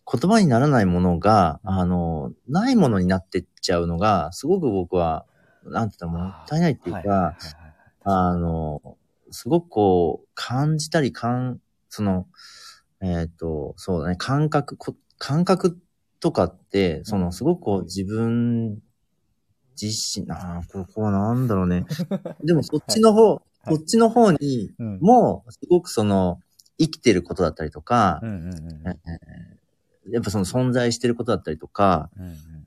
[0.09, 5.25] 言葉にならないものが、うんあの、ないものになってっちゃうのが、すごく僕は、
[5.65, 7.35] なんて言ったらもったいないっていうか、
[8.03, 8.81] あの、
[9.31, 12.27] すごくこう、感じたり、感、その、
[13.01, 15.77] えっ、と、そうだね、感覚、こ感覚
[16.19, 18.81] とかって、その、すごくこう、自分
[19.81, 21.85] 自身、ああ、ここはなんだろうね。
[22.43, 23.75] でも、そっちの方、はい。
[23.75, 24.99] そっちの方にうん。
[24.99, 26.41] も、すごくその、
[26.79, 28.21] 生きてることだったりとか、
[30.09, 32.66] やっぱその存在してることだったりとか、うん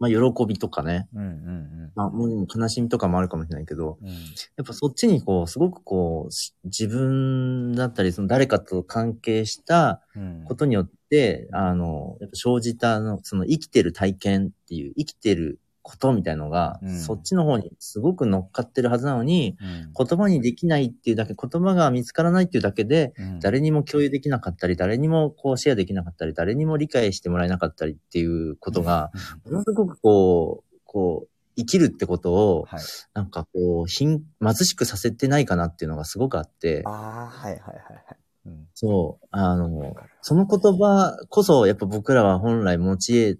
[0.00, 4.08] まあ、喜びとかね、うんうんまあ、もう悲しみとかもあるかもしれないけど、うん。
[4.08, 4.14] うん
[4.56, 10.44] やっぱそっちにこう、すごくこう、し自分だったり、その誰かと関係したうん。
[10.44, 16.98] ことによって、あの、やっぱ生じた、その生きてる体験っていう、生きてることみたいのが、うん。
[16.98, 20.06] そっちの方にすごく乗っかってるはずなのに、うん。
[20.06, 23.40] 言葉にできないっていうだけ、言葉が見つからないっていうだけで、うん。
[23.40, 29.10] 誰にも共有できなかったり、誰にもこうシェアできなかったり、誰にも理解してもらえなかったりっていうことが、
[29.44, 32.80] ものすごくこう、こう、生きるってことを、はい。
[33.14, 38.16] なんかこう、貧、貧しくさせてないかなっていうのがすごくあって、ああ、はいはいはいはい。
[38.46, 38.68] うん。
[38.74, 43.38] そう、あわのその言葉こそ、やっぱ僕らは本来用い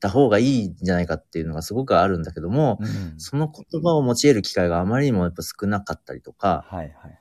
[0.00, 7.18] た方がいいんじゃないかっていうのがすごくあるんだけども、うんその言葉を用いる機会があまりにもやっぱ少なかったりとか、はいはいはい。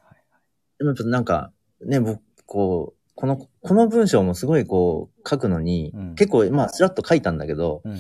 [0.78, 1.52] でもやっぱなんか、
[1.86, 8.00] ね、僕、こう、この、この文章もすごいこう、書くのに、うん結構、まあ、スラッと書いたんだけど、うんうん。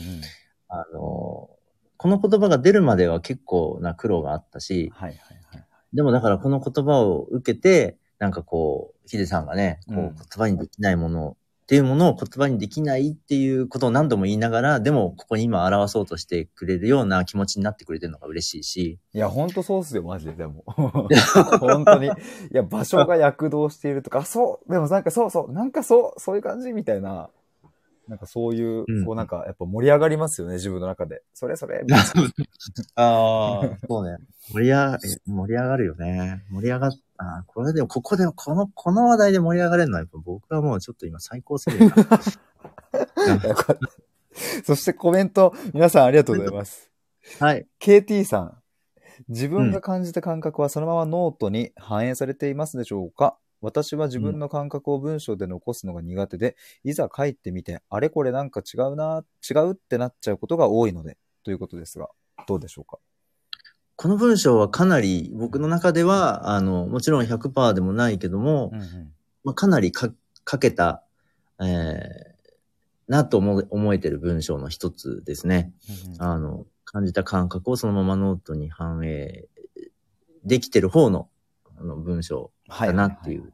[0.69, 1.49] あの、
[1.97, 5.17] この言葉が出るまでは結構な苦労があったし、はいはい
[5.55, 5.65] はい。
[5.93, 11.37] でもだからこの言葉を受けて、なんかこう、ヒデさんがね、こううん言葉にできないもの
[11.69, 20.63] っていうものを言葉にできないっていうことを何度も言いながら、でもここに今表そうとしてくれるような気持ちになってくれてるのが嬉しいし、いや、ほんとそうっすよ、マジで、でも。
[20.65, 22.07] 本当に。
[22.07, 22.09] い
[22.53, 27.29] や、場所が躍動しているとか、あそう、でもなんかそうそう、なんかそう、そういう感じみたいな、
[28.07, 31.21] なんかそういう、うんこうなんかやっぱ盛り上がりますよね、自分の中で。
[31.35, 31.85] それそれ、
[32.95, 34.17] ああ、 そうね。
[34.51, 36.43] 盛り上が、盛り上がるよね。
[36.49, 36.91] 盛り上がっ、
[37.21, 41.91] あーこれでも、ここで、この、この話題で盛り上がれるのは、やっぱ僕はもうちょっと今最高すぎる
[44.63, 46.89] そしてコメント、皆さんありがとうございます。
[47.41, 47.67] はい。
[47.81, 48.57] KT さん、
[49.27, 53.37] 自分が感じた感覚はそのままノートに反映されていますでしょうか？
[53.61, 56.55] 私は自分の感覚を文章で残すのが苦手で、
[56.85, 62.07] いざ書いてみて、あれこれなんか違うな、違うってなっちゃうことが多いので、ということですが、
[62.47, 62.97] どうでしょうか？
[64.01, 69.13] この文章はかなり、僕の中では、あの、もちろん100%でもないけども、うんうん。
[69.43, 70.09] まあ、かなりか
[70.49, 71.03] 書けた、
[71.59, 71.97] えー、
[73.09, 75.73] なと思う思えてる文章の一つですね。
[76.17, 79.49] あの、感じた感覚をそのままノートに反映
[80.45, 81.27] できてる方の
[81.77, 83.51] あの文章だなっていう、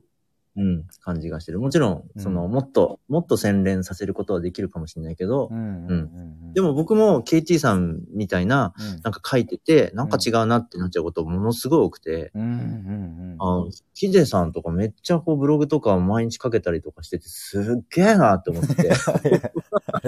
[0.57, 1.59] うん、感じがしてる。
[1.59, 6.53] もちろん、その、うんもっと、もっと洗練させることはできるかもしれないけど、うんうん。
[6.53, 13.35] でも僕も KT さんみたいな、うん、なんか書いてて、なんか違うなってなっちゃうことものすごい多くて、うん。
[13.39, 18.91] あヒデさんとかめっちゃこうブログとか毎日書けたりとかしてて、すっげえなって思って、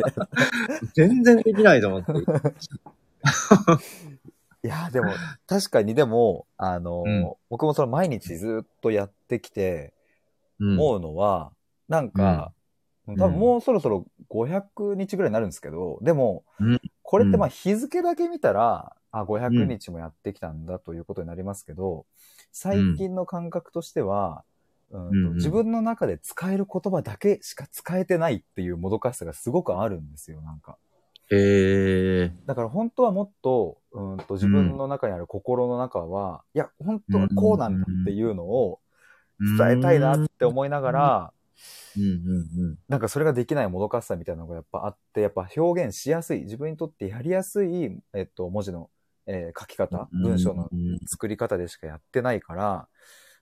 [0.95, 2.13] 全然できないと思って。
[4.63, 5.11] いや、でも、
[5.45, 9.96] 確かにでも、あの、うん僕もその毎日ずっとやってきて、うん
[10.59, 11.51] 思うのは、
[11.87, 12.53] なんか、
[13.11, 13.17] ん。
[13.17, 16.81] 多分もうそろそろ500日ぐらいになるんですけど、でも、うん。
[17.03, 22.05] これってまあ日付だけ見たら、あ、500日もやってきたんだということになりますけど、
[22.51, 24.43] 最近の感覚としては、
[24.91, 25.35] うんとうんうん。
[25.35, 30.77] 自分の中で使える言葉だけしか使えてないっていうもどかしさがすごくあるんですよ、なんか。
[31.29, 32.33] へえ。
[32.45, 38.79] だから本当はもっと、うんと自分の中にある心の中は、いや、本当はこうなんだっていうのを
[39.39, 41.33] 伝えたいなって思いながら、
[41.97, 42.05] うんう
[42.67, 48.89] んなんかそれができないもどかしさみたいなのがやっぱあって、やっぱ表現しやすい、自分にとってやりやすい、えっと、文字の、
[49.25, 50.21] えー書き方、うん。
[50.21, 52.87] 文章のうん作り方でしかやってないから、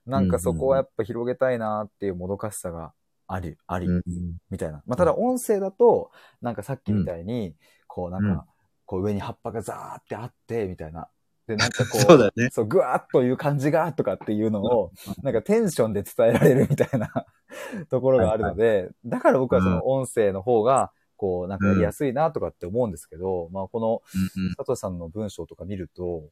[0.06, 2.92] なんかそこはやっぱ広げたいなっていうもどかしさが
[3.26, 4.02] あり、ありう、ん
[4.50, 4.82] みたいな。
[4.86, 7.54] まあ、ただ音声だと、なんかさっきみたいに、
[7.86, 8.46] こうなんか、
[8.86, 11.08] こう上に葉っぱがザーってあって、みたいな。
[11.46, 12.48] で、なんかこう、 そうだよね。
[12.50, 14.92] そう、ぐわーっという感じが、とかっていうのを、
[15.22, 17.26] なんかテンションで伝えられるみたいな
[17.90, 26.28] ところがあるので、だから僕はその音声の方が、こう、なんかやりやすいなとかって思うんですけど、まあこのうん佐藤さんの文章とか見ると、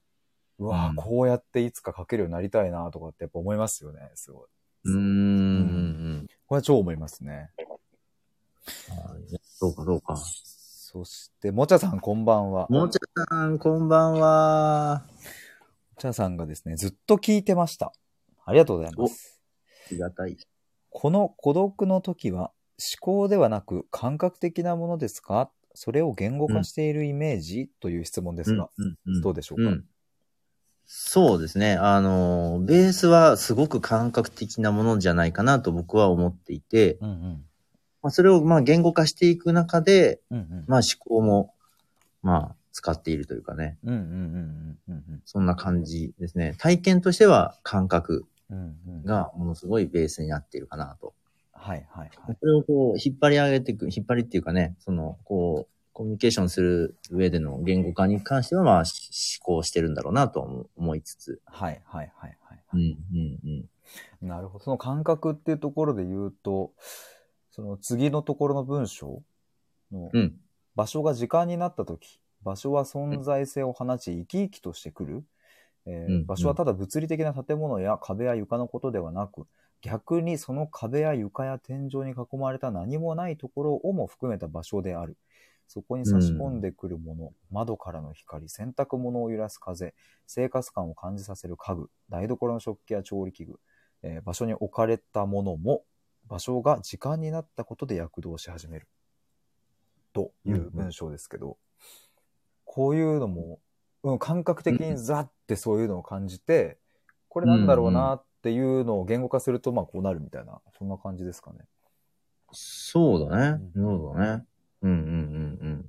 [0.58, 4.48] うわうんーこうやっていつか書けるようになりたいなとかってやっぱ思いますよね、すごい。
[4.84, 4.94] うん。
[4.94, 7.50] うんうんこれは超思いますね。
[7.58, 7.62] う
[9.34, 9.38] ん。
[9.42, 10.16] そうか、そうか。
[10.94, 12.68] そして、もちゃさんこんばんは。
[12.70, 15.02] ももちゃさん、こんばんは。
[15.98, 17.92] ちゃさんがですね、ずっと聞いてました。
[18.44, 19.42] ありがとうございます。
[19.90, 20.36] ありがたい。
[20.90, 25.50] この孤独の時は思考ではなく感覚的なものですか？
[25.74, 29.84] それを言語化しているイメージ、という質問ですが、うんうんどうでしょうか、うん。
[30.86, 31.72] そうですね。
[31.72, 37.44] あの、ベースはすごく感覚的なものじゃないかなと僕は思っていて、うんうん。
[38.04, 40.64] まあ、それをまあ言語化していく中で、うんうん。
[40.68, 41.52] まあ思考も、
[42.22, 46.54] まあ使っているというかね、うんうんうんうんそんな感じですね。
[46.58, 48.26] 体験としては感覚。
[49.04, 51.14] がものすごいベースになっているかなと。
[51.52, 52.36] はいはいはい。
[52.38, 61.40] それをこう引っ張り上げていく、引っ張りっていうかね、その、こう、コミュニケーションする上での言語化に関してはまあし思考してるんだろうなと思思いつつ。
[61.46, 62.60] はいはいはいはい。
[62.74, 63.38] うん、うん、
[64.22, 64.28] うん。
[64.28, 64.64] なるほど。
[64.64, 66.72] その感覚っていうところで言うと、
[67.54, 69.22] その次のところの文章
[69.92, 70.34] のうん。
[70.74, 75.24] 場所が時間になった時、場所は存在性を放ち生き生きとしてくる、
[75.86, 79.46] えーうん場所はただ物理的な建物や壁や床のことではなく、
[79.82, 85.16] 逆にその壁や床や天井に囲まれた何もないところをも含めた場所である。
[85.68, 89.94] そこに差し込んでくるもの、窓からの光、洗濯物を揺らす風、
[90.26, 93.60] 生活感を感じさせる家具、台所の食器や調理器具、
[94.02, 95.84] えー場所に置かれたものも、
[96.34, 98.88] 場所が時間になったことで躍動し始める。
[100.12, 101.58] という文章ですけど、
[102.64, 103.60] こういうのも、
[104.02, 106.78] うん、感覚的にザってそういうのを感じて、
[107.28, 111.58] これなんだろうなっていうのを言語化すると、まあこうなるみたいな、そんな感じですかね。
[112.50, 113.64] そうだね。
[113.76, 114.44] うんそうだね。
[114.82, 115.84] うんうんうんうん。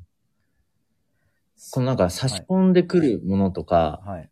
[1.71, 4.29] このなんか差し込んでくるものとか、はい。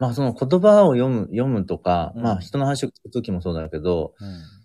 [0.00, 4.61] まあその言葉を読む、読むとか、うんまあ人の話を聞くときもそうだけど、うん。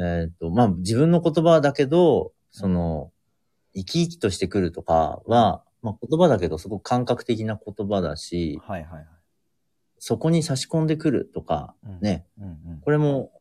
[0.00, 3.12] えっ、と、まあ自分の言葉だけど、その、
[3.74, 9.06] 生き生きとしてくるとかは、まあ言葉だけどすごく感覚的な言葉だし、はいはいはい。
[9.98, 12.00] そこに差し込んでくるとか、うん。
[12.00, 12.80] ね、うんうん。
[12.80, 13.32] これも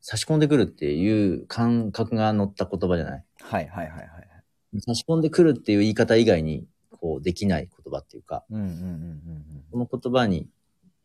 [0.00, 3.24] 差し込んでくるっていう感覚が乗った言葉じゃない？
[3.40, 4.80] はいはいはいはい。
[4.80, 10.48] 差し込んでくるっていう言い方以外に、こう、できない言葉っていうか、うんうんうんうんこの言葉に、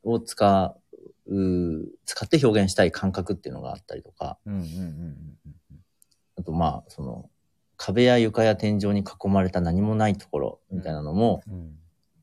[0.04, 0.76] を使
[1.30, 4.54] う、使って表現したい感覚っていうのがあったりとか、うん。
[4.54, 4.84] うんうんうんう
[5.46, 5.58] ん
[6.40, 7.30] あとまあ、その、
[7.78, 11.54] 壁や床や天井に囲まれた何もないところみたいなのも、うん。
[11.54, 11.76] うん。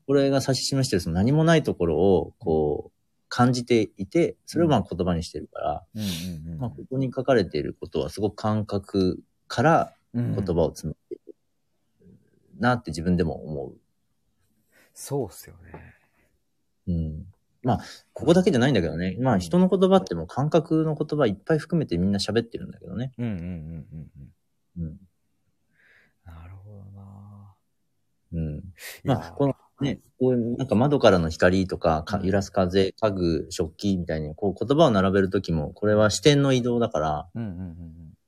[0.07, 2.91] これが指し示してるその何もないところを、こう、
[3.27, 6.05] 感じていて、それをまあ言葉にしてるから、うんう
[6.49, 6.59] んうん。
[6.59, 11.35] まあ、ここに書かれていることはすごく感覚から言言葉を紡いでいる
[12.57, 13.77] なって自分でも思う。
[14.93, 15.93] そうっすよね。
[16.87, 17.25] うん。
[17.65, 17.79] まあ、
[18.13, 19.17] ここだけじゃないんだけどね。
[19.19, 23.11] まあ、人の言葉ってもう感覚の言葉いっぱい含めてみんな喋ってるんだけどね。
[23.17, 24.07] うんうんうんうん
[24.77, 24.83] うん。
[24.83, 24.97] うん。
[26.25, 27.55] なるほどな
[28.33, 28.57] うん。
[28.57, 28.61] い
[29.03, 37.75] まあ、やこのね、こういう、なんか窓からの光とか、かうん揺らす風、家具、食器みたいに、こう言葉を並べるときも、これは視点の移動だから、うんうん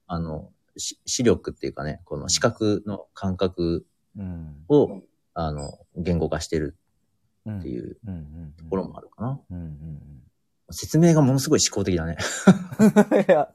[0.07, 3.85] あの、し視力っていうかね、この視覚の感覚
[4.17, 4.65] うんうん。
[4.69, 5.01] を、
[5.33, 6.73] あの、言語化してるうん。
[7.47, 7.95] っていう。
[8.57, 9.39] ところもあるかな。
[10.69, 12.17] 説明がものすごい思考的だね。
[13.27, 13.49] いや、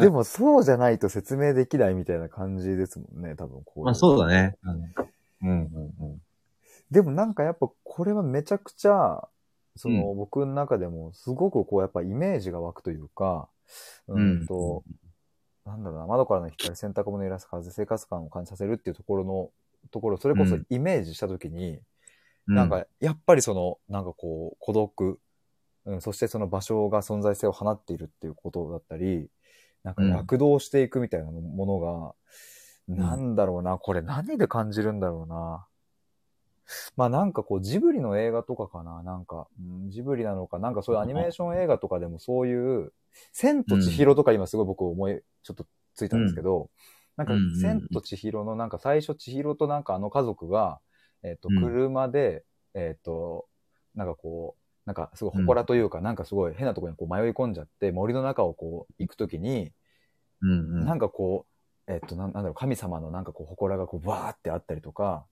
[0.00, 3.84] でもそうじゃないと説明できないみたいな感じですもんね、多分こう。
[3.84, 4.56] まあそうだね。
[5.42, 5.66] うんうん
[6.00, 6.22] うん。
[6.90, 9.26] でもなんかやっぱこれはめちゃくちゃ、
[9.76, 13.48] その、僕の中でもすごくこうやっぱイメージが湧くというか、
[14.06, 14.84] うんと、
[15.64, 19.50] なんだろうな、窓からの光、洗濯物を揺らす風、生活感を感じさせるっていうところの、
[19.90, 21.80] ところ、それこそイメージしたときに、
[22.46, 25.20] なん、か、やっぱりその、なんかこう、孤独、
[25.84, 29.28] うん、そしてその場所が存在性を放っているっていうことだったり、
[29.82, 30.10] なんかうん。
[30.10, 32.14] 躍動していくみたいなものが、
[32.94, 32.98] ん。
[32.98, 35.66] なんだろうな、これ何で感じるんだろうな。
[36.96, 42.92] まあなんかこうジブリの映画とかかななんか、うんジブリなのか、なんかそういうアニメーション映画とかでもそういう、
[43.32, 46.70] 千と千尋とか今すごい僕思い、ちょっとついたんですけど、
[47.16, 47.60] なんかうんうんうん。
[47.60, 50.80] 千と千尋のなんか最初千尋となんかあの家族が、
[51.22, 52.44] えっ、と、うん車で、
[52.74, 53.46] えっ、と、
[53.94, 59.72] なんかこう、なんかすごい祠というか、なんかすごい変なところにこう迷い込んじゃって、森の中をこう行くときに、
[60.40, 60.84] うんうん。
[60.84, 61.46] なんかこ
[61.88, 65.26] う、えっ、と、なんなんだろう、神様のなんかこう祠がこうバーってあったりとか、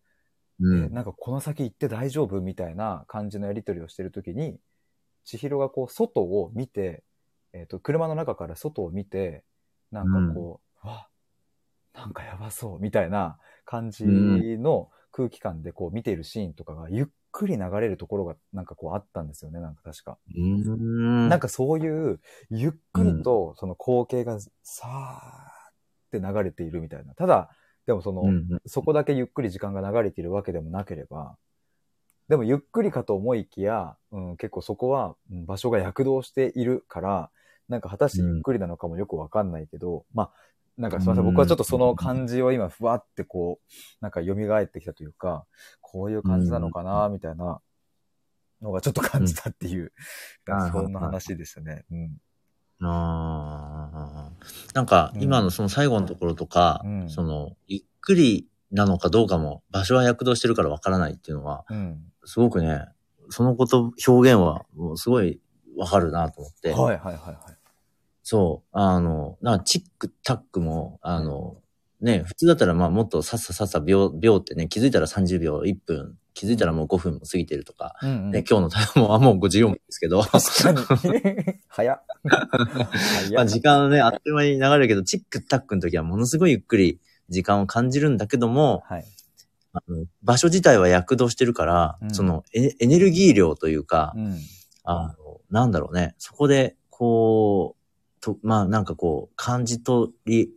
[0.61, 0.85] うん。
[0.85, 4.59] えなんかこの先行って大丈夫みたいな感じのやり取りをしてるときに、
[5.25, 7.03] 千尋がこう外を見て、
[7.53, 9.43] えっ、と、車の中から外を見て、
[9.91, 11.09] なんかこう、わ、
[11.95, 20.19] なんかやばそうみたいな感じの空気感でこう見ているシーンとかがゆっくり流れるところがなんかこうあったんですよね、なんか確か。
[20.37, 21.29] うん。
[21.29, 27.15] なんかそういう、ゆっくりとその光景がさーって流れているみたいな。
[27.15, 27.51] ただ、
[27.87, 31.37] でもその、うんうん、そこだけゆっくり時間が流れているわけでもなければ、
[32.29, 37.31] でもゆっくりかと思いきや、うん、結構そこはうん場所が躍動しているから、
[37.69, 40.31] なんか果たしてゆっくりなのかもよくわかんないけど、まあ、
[40.79, 45.45] なんかすみません、うん僕はちょっとその感じを今ふわってこう、なんか蘇ってきたというか、
[45.81, 47.61] こういう感じなのかな、みたいな
[48.63, 49.93] のがちょっと感じたっていう、
[50.47, 51.85] うんそんな話でしたね。
[51.91, 52.21] うん。
[52.83, 54.31] ああ。
[54.75, 62.01] なんか、うん今のその最後のところとか、うんその、ゆっくりなのかどうかも、場所は躍動してるからわからないっていうのは、うん。
[62.25, 62.87] すごくね、
[63.29, 65.41] そのこと、表現は、もうすごい
[65.77, 66.71] わかるなと思って。
[66.71, 67.60] はいはいはいはい。
[68.31, 68.69] そう。
[68.71, 71.57] あの、なチックタックも、あの、
[72.01, 80.23] ね、普通だったらまあもっとさっささっさ秒、秒ってね、気づいたら30秒、1分、気づいたらもう5分も過ぎてるとか、うんうんね、今日のタイムはもう54分ですけど。
[81.67, 82.03] 早っ。
[83.35, 83.41] ま。
[83.41, 87.01] あ時間ね、あっという間に流れるけど、チックタックの時はものすごいゆっくり
[87.31, 89.05] 時間を感じるんだけども、はい。
[89.73, 94.39] あの場所自体は躍動してるから、うんそのエエネルギー量というか、うん。
[94.85, 97.80] あの、なんだろうね、そこで、こう、
[98.21, 100.51] と、まあなんかこう、感じ取り、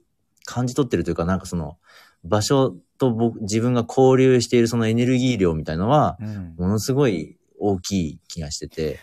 [0.46, 1.78] 感じ取ってるというか、なんかその、
[2.24, 6.56] 場所と僕、自分が交流しているそのエネルギー量みたいのは、うん。
[6.58, 9.00] ものすごい大きい気がしてて、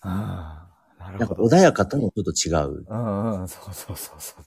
[0.00, 1.56] ああ、なるなんかほど。
[1.56, 2.84] 穏やかともちょっと違う。
[2.88, 4.44] うんうん、そうそうそうそう。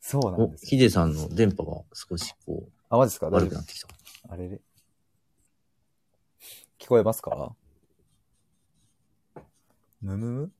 [0.00, 0.68] そうなんおで、すよ。
[0.68, 3.30] ヒデさんの電波が少しこう、あ、マジですか？
[3.30, 3.88] 悪くなってきた。
[4.28, 4.48] あれ？
[4.48, 4.60] れ
[6.78, 7.54] 聞こえますか？
[10.00, 10.52] むむむ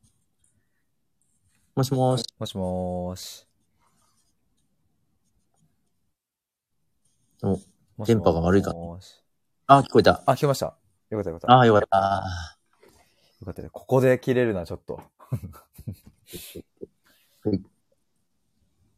[1.74, 2.24] もしもーし。
[2.38, 3.46] もしもーし。
[7.42, 7.66] おもし
[7.96, 8.74] もーし電波が悪いか
[9.68, 10.22] あ、聞こえた。
[10.26, 10.76] あ、聞こえました。
[11.08, 11.58] よかったよかった。
[11.60, 12.24] あ、よかった。
[13.40, 13.70] よかったね。
[13.72, 14.96] ここで切れるな、ちょっと。
[14.96, 15.02] は
[17.54, 17.60] い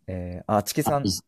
[0.08, 1.12] えー、あ、チキさんあいいっ。
[1.12, 1.24] す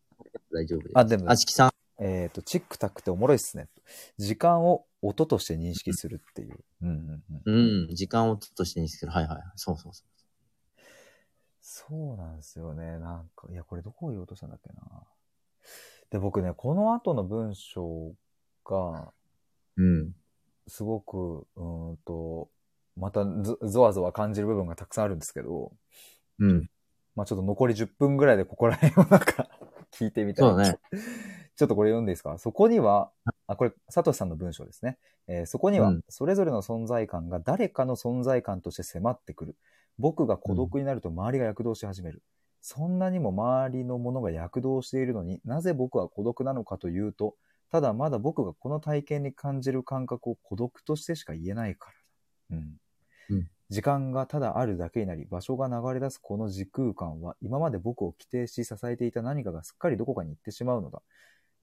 [0.51, 0.91] 大丈夫です。
[0.95, 1.71] あ、でもあ、チキさん。
[2.03, 3.69] えっ、と、チックタックっておもろいっすね。
[4.17, 6.57] 時間を音として認識するっていう。
[6.81, 7.85] うんうんうん。
[7.87, 9.13] うん、時間をとしてにする。
[9.13, 9.41] はいはい。
[9.55, 10.03] そうそうそ
[11.77, 12.97] そうなんですよね。
[12.97, 14.81] なんか、いや、これどこを言おうとしたんだっけな。
[16.09, 18.13] で、僕ね、この後の文章
[18.65, 19.13] が、
[19.77, 19.83] う。
[19.83, 20.15] うん。
[20.67, 22.49] すごく、うーんと、
[22.95, 25.71] またゾゾワゾワ感じる部分がたくさんあるんですけど、
[26.39, 26.67] うん。
[27.15, 29.47] まあちょっと残り10分ぐらいでここら辺をなんか
[29.93, 30.49] 聞いてみたい。
[30.49, 30.79] そうだね。
[31.55, 32.39] ちょっとこれ読んでいいですか？
[32.39, 33.11] そこには、
[33.45, 34.97] あ、これ、サトシさんの文章ですね。
[35.27, 39.55] えーそこにはうん、それぞれの存在感が誰かの存在感として迫ってくる。
[39.97, 42.23] 僕が孤独になると周りが躍動し始める。
[42.61, 47.35] そんなにも周りのものが躍動しているのになぜ僕は孤独なのかというと、
[47.71, 51.91] ただまだ僕がこの体験に感じる感覚を孤独としてしか言えないか
[52.49, 52.57] らだ。
[52.57, 52.77] うん。
[53.29, 61.01] うん時間がただあるだけになり、場所が流れ出すこの時空間は、今まで僕を規定し支えていた何かがすっかりどこかに行ってしまうのだ。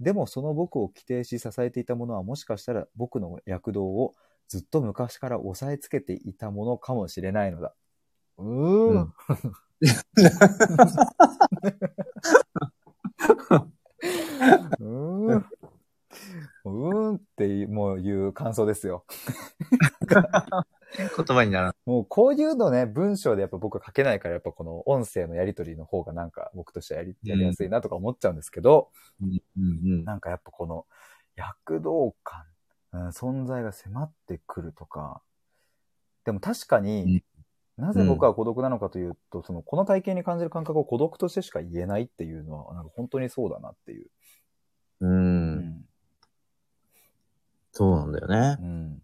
[0.00, 4.14] でもその僕を規定し支えていたものはもしかしたら僕の躍動を
[4.48, 7.74] ずっと昔から押さえつけていたものかもしれないのだ。
[8.38, 9.14] うーん。
[14.80, 15.44] うーん。
[16.64, 19.04] うーんっていう、もういう感想ですよ。
[20.96, 21.76] 言葉にならない。
[21.86, 30.86] もうこういうのね、文章でやっぱ僕は書けないから、やっぱこの音声のやりとりの方がなんか僕としてはやりやりやすいなとか思っちゃうんですけど、うんうんなんかやっぱこの
[31.36, 32.44] 躍動感、
[32.92, 35.20] うん存在が迫ってくるとか、
[36.24, 37.24] でも確かに、
[37.76, 44.06] なぜ僕は孤独なのかというと、その、この体験に感じる感覚を孤独としてしか言えないっていうのは、なんか本当にそうだなっていう。
[45.00, 45.10] うん。
[45.10, 45.84] うん。
[47.72, 48.56] そうなんだよね。
[48.60, 49.02] うん。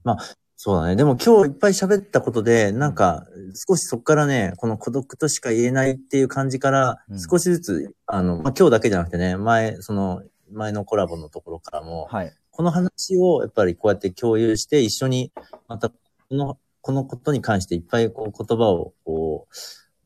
[0.63, 0.95] そうだね。
[0.95, 12.33] でも今日いっぱい喋ったことで、なんか、少しそこからね、この孤独としか言えないっていう感じからう、ん少しずつ、あの、まあ、今日だけじゃなくてね、前、その、前のコラボのところからも、はい。
[12.51, 15.33] この話をやっぱりこうやって共有して、一緒に、
[15.67, 15.97] また、こ
[16.31, 19.55] の、このことに関していっぱいこう言葉をこう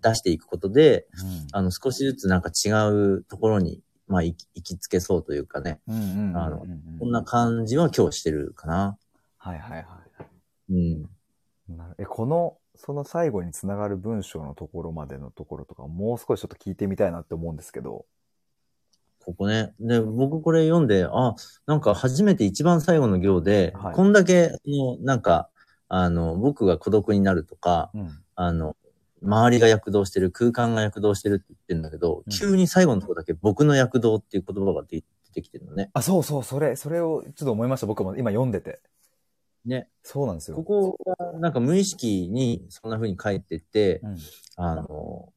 [0.03, 1.07] 出していくことで、
[1.53, 5.93] あの、少しずつなんか違うところに、まあ、行き行きつけそうというかね、こ
[7.07, 8.99] んな感じは今日してるかな。
[9.39, 9.99] はいはいは
[10.71, 10.77] うん。
[10.77, 11.07] い。
[11.69, 18.05] なるえ、この、その最後につながる文章のところまでのところとか、もう少しちょっと聞いてみたいなって思うんですけど。
[19.21, 19.73] ここね。
[19.81, 21.35] で、僕これ読んで、あ、
[21.67, 25.49] なんか初めて一番最後の行で、はいこんだけ、もうなんか、
[25.89, 28.19] あの、僕が孤独になるとか、うん。
[28.37, 28.77] あの、
[29.23, 35.05] 周りが躍動してる、空間が躍動してるって言ってるんだけど、うん急に最後のところだけ僕の躍動っていう言葉が出出
[35.35, 35.91] てきてるのね。
[35.95, 37.87] あ、そうそう、それ、それをちょっと思いました。
[37.87, 38.81] 僕も今読んでて。
[39.65, 39.89] ね。
[40.03, 40.57] そうなんですよ。
[40.57, 44.19] ここが、なんか無意識にそんな風に書いてて、うん。
[44.57, 45.33] あの、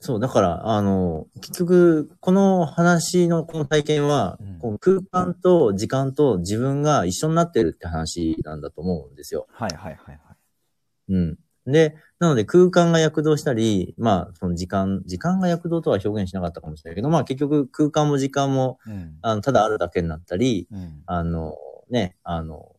[0.00, 9.46] そう、だから、あの、結局、この話の、この体験は、うん空間と時間と自分が一緒になってるって話なんだと思うんですよ。
[9.52, 10.18] はいはいはいはい。
[11.10, 11.38] うん。
[11.64, 19.16] で、なので空間が躍動したり、まあ、その時間、時間が躍動とは表現しなかったかもしれないけど、まあ結局空間も時間も、うん。
[19.22, 21.02] あの、ただあるだけになったり、うん。
[21.06, 21.54] あの、
[21.88, 22.74] ね、あの、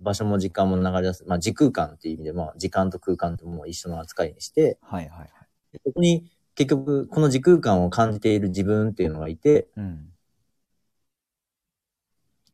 [0.00, 1.24] 場所も時間も流れ出す。
[1.26, 5.30] まあ時空間っていう意味で、まあ時間と空間とも一緒の扱いにして、はいはい
[5.72, 5.80] はい。
[5.84, 10.10] ここに結局この時空間を感じている自分っていうのがいて、うん。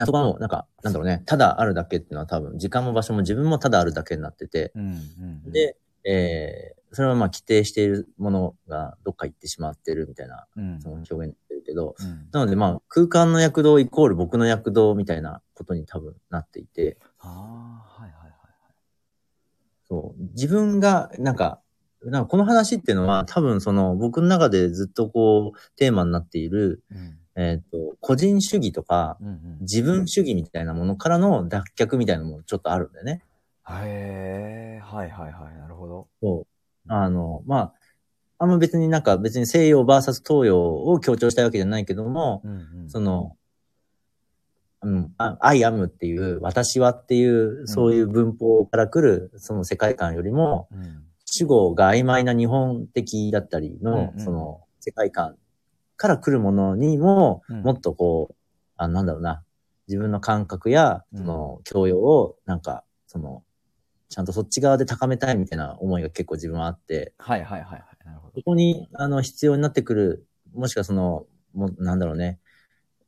[0.04, 5.00] そこはもうなんか、なんだろうね、ただあるだけっていうのは多分時間も場所も自分もただあるだけになってて、うん。
[5.44, 5.52] うん。
[5.52, 10.80] で、えー、それはまあ規定しているものがどっか行ってしまってるみたいな、うん。
[10.80, 12.28] その表現になってるけど、うん。
[12.30, 18.36] なのでまあ空間の躍動イコール僕の躍動みたいなことに多分なっていて、ああ、はいはいはい
[19.88, 21.60] そう、自分がなんか、
[22.10, 27.00] なんかこの話っていうのは多分その僕の中でずっとこうテーマになっている、はい。
[27.00, 27.18] うん。
[27.38, 29.58] えっ、と、個人主義とかうんうん。
[29.60, 33.22] 自分主義みたいなものからの脱却みたいなのもちょっとあるんだよね。
[33.68, 35.58] へえ、はいはいはい。
[35.58, 36.08] なるほど。
[36.22, 36.46] そう。
[36.88, 37.72] あの、まあ、
[38.38, 43.36] あんま別になんか別に西洋 VS 東洋を強調したいわけじゃないけども、うんうんその、
[44.82, 54.24] うん、あ I am っていう、私はっていう、そういう文法から来る、その世界観よりも、うん主語が曖昧な日本的だったりの、うんうん。
[54.24, 55.36] その世界観
[55.96, 57.62] から来るものにも、うん。
[57.62, 58.34] もっとこう、
[58.76, 59.42] あ、なんだろうな、
[59.88, 61.18] 自分の感覚や、うん。
[61.18, 63.42] その、教養を、なんか、その、
[64.08, 67.82] ちゃんとそっち側で高めたいみたいな思いが結構自分はあって、はいはいはいはい。
[68.04, 68.34] なるほど。
[68.36, 72.38] そこに、あの、必要になってくる、もしくはその、もう、なんだろうね、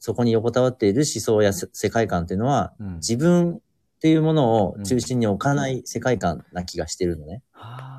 [0.01, 2.95] そこに横たわっている思想やせ世界観っていうのは、うん。
[2.97, 3.61] 自分
[3.99, 7.43] っていうものを中心に置かない世界観な気がしてるのね。
[7.53, 7.98] はあ、はあ、はあ、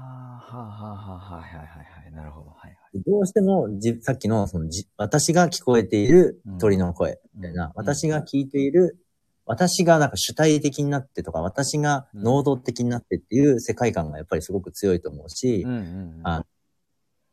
[1.35, 1.67] はいはいはい
[2.03, 2.11] はい。
[2.13, 2.49] なるほど。
[2.49, 3.01] はいはい。
[3.05, 8.97] どうしてもじ、さっきの、そのじ、私が聞こえている鳥の声、みたいな、うん私が聞いている、
[9.45, 16.21] 私がなんか主体的になってとか、私が能動的になってっていう世界観がやっぱりすごく強いと思うし、うんうんうん。
[16.23, 16.45] あ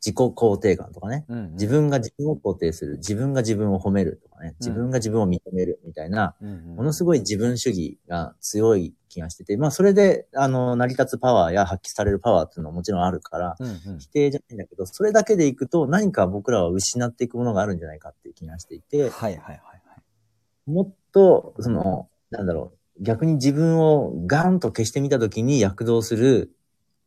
[0.05, 1.53] 自己肯定感とかね、うんうん。
[1.53, 13.99] 自分が自分を肯定する、自分が自分を褒めるとかね、自分が自分を認めるみたいな、うんうんものすごい自分主義が強い気がしてて、まあそれで、あの、成り立つパワーや発揮されるパワーっていうのはもちろんあるから、うんうん。
[13.99, 20.71] 否定じゃないんだけど、それだけでいくと何か僕らは失っていくものがあるんじゃないかっていう気がしていて、はいはいはいはい。
[20.71, 26.55] もっと、その、なんだろう、逆に自分をガンと消してみたときに躍動する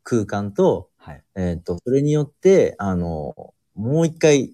[0.04, 1.24] 空間と、はい。
[1.36, 4.54] えっ、と、それによって、あの、もう一回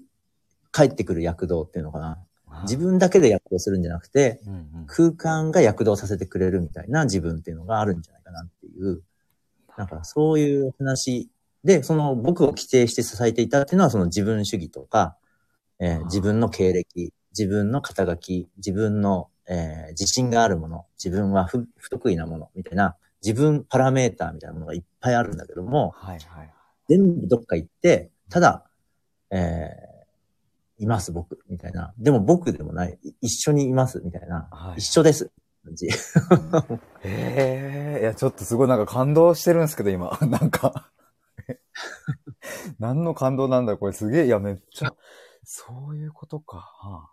[0.72, 2.20] 帰ってくる躍動っていうのかな。
[2.64, 9.02] 自分だけで躍動するんじゃなくて、うんうん空間が躍動させてくれるみたいな自分っていうのがあるんじゃないかなっていう、
[9.78, 11.28] なんかそういう話
[11.64, 15.18] で、その僕を規定して支えていたっていうのはその自分主義とか、
[15.80, 26.54] えー自分の経歴、自分の肩書き、自分の、えー自信があるもの、自分は不不得意なものみたいな、自分パラメーターみたいなものがいっぱいあるんだけども、はいはい。
[26.88, 28.66] 全部どっか行って、ただ、
[29.32, 29.96] えー
[30.78, 31.94] います僕、みたいな。
[31.98, 34.50] でも僕でもない、い一緒にいます、みたいな。
[34.52, 35.32] はい一緒です。
[35.64, 35.88] 感じ
[37.04, 40.18] ええいや、ちょっとすごいなんか感動してるんですけど、今。
[40.28, 40.92] なんか。
[42.78, 44.26] 何の感動なんだこれすげえ。
[44.26, 44.94] いや、めっちゃ、
[45.44, 46.58] そういうことか。
[46.58, 47.12] はあ、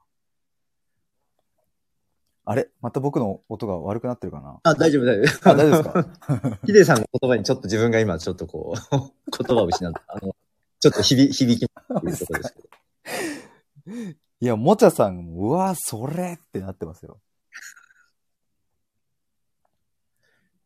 [2.45, 2.69] あれ？
[2.81, 4.59] また僕の音が悪くなってるかな？
[4.65, 5.51] あ、大丈夫、大丈夫。
[5.51, 6.59] あ、大丈夫ですか？
[6.67, 8.91] ヒデさんの言葉にちょっと自分が今ちょっとこう、
[9.45, 10.03] 言葉を失った。
[10.09, 10.35] あの、
[10.81, 11.69] ちょっと響響きっ
[12.01, 13.95] ていうところですけど。
[14.41, 17.21] いや、もちゃさんも、うわ、それってなってますよ。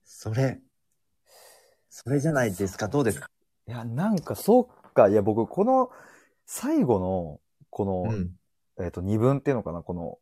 [0.05, 0.61] それ、
[1.91, 2.89] それじゃないですか？
[2.89, 3.29] どうですか？
[3.69, 5.09] いや、なんか、そうか。
[5.09, 5.91] いや、僕、この、
[6.47, 8.31] 最後の、この、ん。
[8.81, 10.19] えっ、と、二分っていうのかな、この、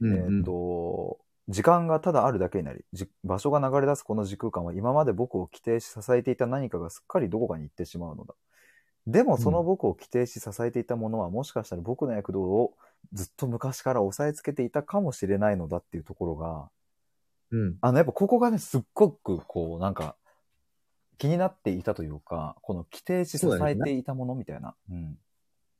[0.00, 1.18] うんえっ、と、
[1.48, 8.34] 時間がただあるだけになり、じ場所が流れ出すこの時空間は今まで僕を規定し支えていた何かがすっかりどこかに行ってしまうのだ。
[9.06, 12.74] でもその僕を規定し支えていたものはもしかしたら僕の躍動を
[13.12, 16.68] ずっと昔から押さえつけていたかもしれないのだっていうところが、
[17.52, 17.76] うん。
[17.80, 20.16] あのやっぱここがね、すっごくこうなんか
[21.18, 24.74] 気になっていたというか、この規定し支えていたものみたいな。
[24.90, 25.16] うん。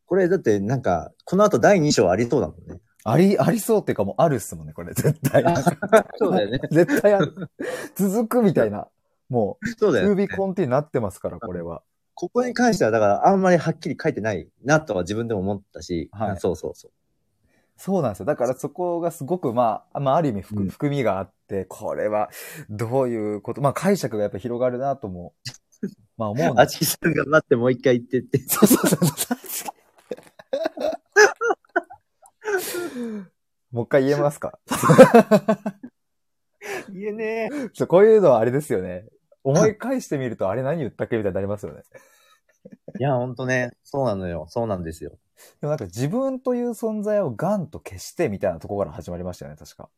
[0.06, 2.75] これだってなんか、この後第2章ありそうだもんね。
[3.08, 5.44] あり、ありそうっていうかもうあるっすもんね、これ絶対。
[6.16, 6.60] そうだよね。
[6.70, 7.50] 絶対ある。
[7.94, 8.88] 続くみたいな。
[9.28, 10.32] もう、そうだよね be。
[10.32, 11.82] continued になってますから、これは。
[12.14, 16.90] ここに関しては、だからあんまりはっきり書いてないなとは自分でも思ったし、はいそうそうそう。
[17.76, 18.26] そうなんですよ。
[18.26, 22.30] だからそこがすごく、まあ、まあ、ある意味含,、うん含みがあって、これは
[22.70, 25.34] どういうこと、まあ解釈がやっぱ広がるなとも、
[26.16, 26.66] まあ思うん あ。
[26.66, 28.38] ちきさんが待ってもう一回言ってって。
[28.48, 29.76] そうそうそうそう。
[33.70, 34.58] もう一回言えますか？
[36.92, 37.70] 言えねえ。
[37.74, 39.06] そうこういうのはあれですよね。
[39.44, 41.16] 思い返してみると、あれ何言ったっけ？
[41.16, 41.82] みたいになりますよね。
[42.98, 43.72] いや、ほんとね。
[43.84, 44.46] そうなのよ。
[44.48, 45.18] そうなんですよ。
[45.60, 49.88] でもなんか自分という存在をガンと消してみたいなところから始まりましたよね、確か。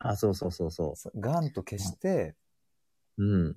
[0.00, 2.34] あ、そうそうそうそガンと消して、
[3.16, 3.24] う。
[3.24, 3.56] うん。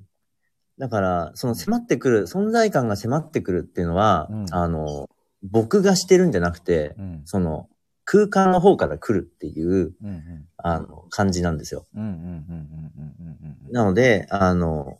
[0.77, 5.09] だから、その迫ってくる、存在感が迫ってくるっていうのは、うんあの、
[5.43, 7.21] 僕がしてるんじゃなくて、うん。
[7.25, 7.67] その、
[8.11, 10.45] 空間の方から来るっていう、うんうん。
[10.57, 11.87] あの、感じなんですよ。
[11.95, 13.71] うんうんうんうんうんうんうん。
[13.71, 14.99] なので、あの、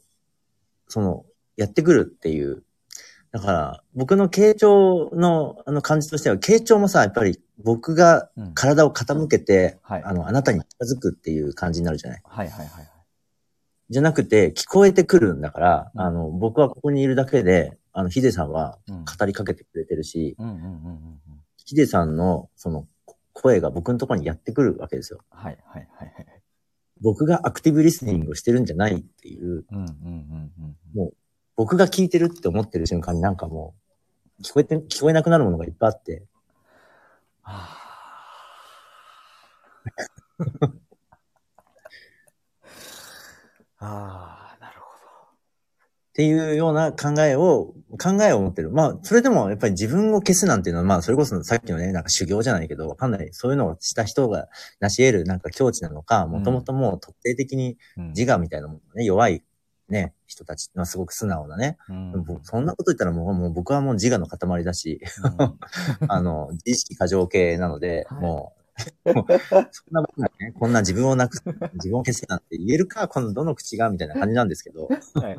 [0.88, 1.26] その、
[1.58, 2.64] やってくるっていう。
[3.34, 10.04] だから、僕の傾聴のあの感じとしては、傾聴もさ、やっぱり僕がうん体を傾けて、はい。
[10.06, 12.22] あの、あなたに近づくっていう感じになるじゃない？
[12.24, 12.88] はいはいはいはい。
[13.90, 21.20] じゃなくて、聞こえてくるんだから、うんあの、僕はここにいるだけで、あの、ヒデさんはうん語りかけてくれてるし、うんうんうんうんうん。
[21.58, 22.88] ヒデさんの、その、
[23.42, 25.20] 声が僕のところにやってくるわけですよ。
[25.30, 26.42] はいはいはいはい。
[27.02, 29.86] 僕がアクティブリスニングをしてるんじゃないっていう、うんうん
[30.96, 31.12] うんうん。
[31.56, 33.74] 僕が聞いてるって思ってる瞬間になんかも
[34.40, 36.24] う、聞こえて、聞こえなくなるものがいっぱいあって。
[37.42, 37.78] は
[43.80, 44.31] ああー、なるほ
[46.12, 48.70] っていうような考えを、考えを持ってる。
[48.70, 53.30] まあ、それでもやっぱり自分を消すなんていうのは、まあ、それこそさっきのね、なんか修行じゃないけど、わかんない。
[53.32, 54.50] そういうのをした人が
[54.82, 58.04] 成し得るなんか境地なのか、もともともう特定的にど。
[58.10, 59.42] 自我みたいなものね、弱い
[59.88, 61.78] ね、人たち、まあ、すごく素直なね。
[61.88, 65.00] うんそんなこと言ったらもうもう僕はもう自我の塊だし、
[66.10, 68.54] あの、自意識過剰系なので、はいも
[69.06, 69.40] う、も う
[69.72, 71.44] そんな僕がね、こんな自分をなくす、
[71.76, 75.38] 自分を消すなんて言えるか、このどの口が、みたいな感じなんですけど、はい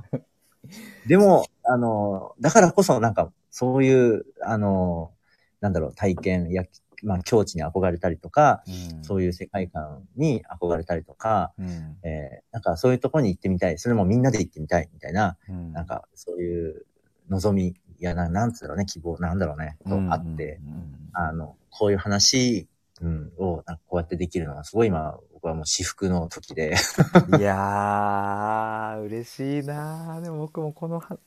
[1.06, 5.12] でも、あの、だからこそなんか、そういう、あの、
[5.60, 6.64] なんだろう、体験や、
[7.02, 9.04] まあ、境地に憧れたりとか、うん。
[9.04, 11.96] そういう世界観に憧れたりとか、うん。
[12.02, 15.72] えーなんかそういうところに行ってみたい、それもみんなで行ってみたい、みたいな、うん。
[15.72, 16.86] なんかそういう
[17.28, 21.10] 望み、いや、ななんつうのね、希望、なんだろうね、とあって、うんうん。
[21.12, 22.68] あの、こういう話、
[23.00, 26.76] うん、を、こうやってできるのが、すごい今、僕はもう至福の時で、
[27.28, 31.18] うんいやー、嬉しいなーでも僕もこのは、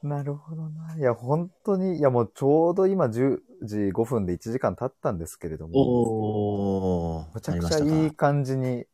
[0.00, 0.96] なるほどな。
[0.96, 8.86] いや、本当に、いやもうちょうど今10時5分で1時間経ったんですけれども、おー、むちゃくちゃいい感じに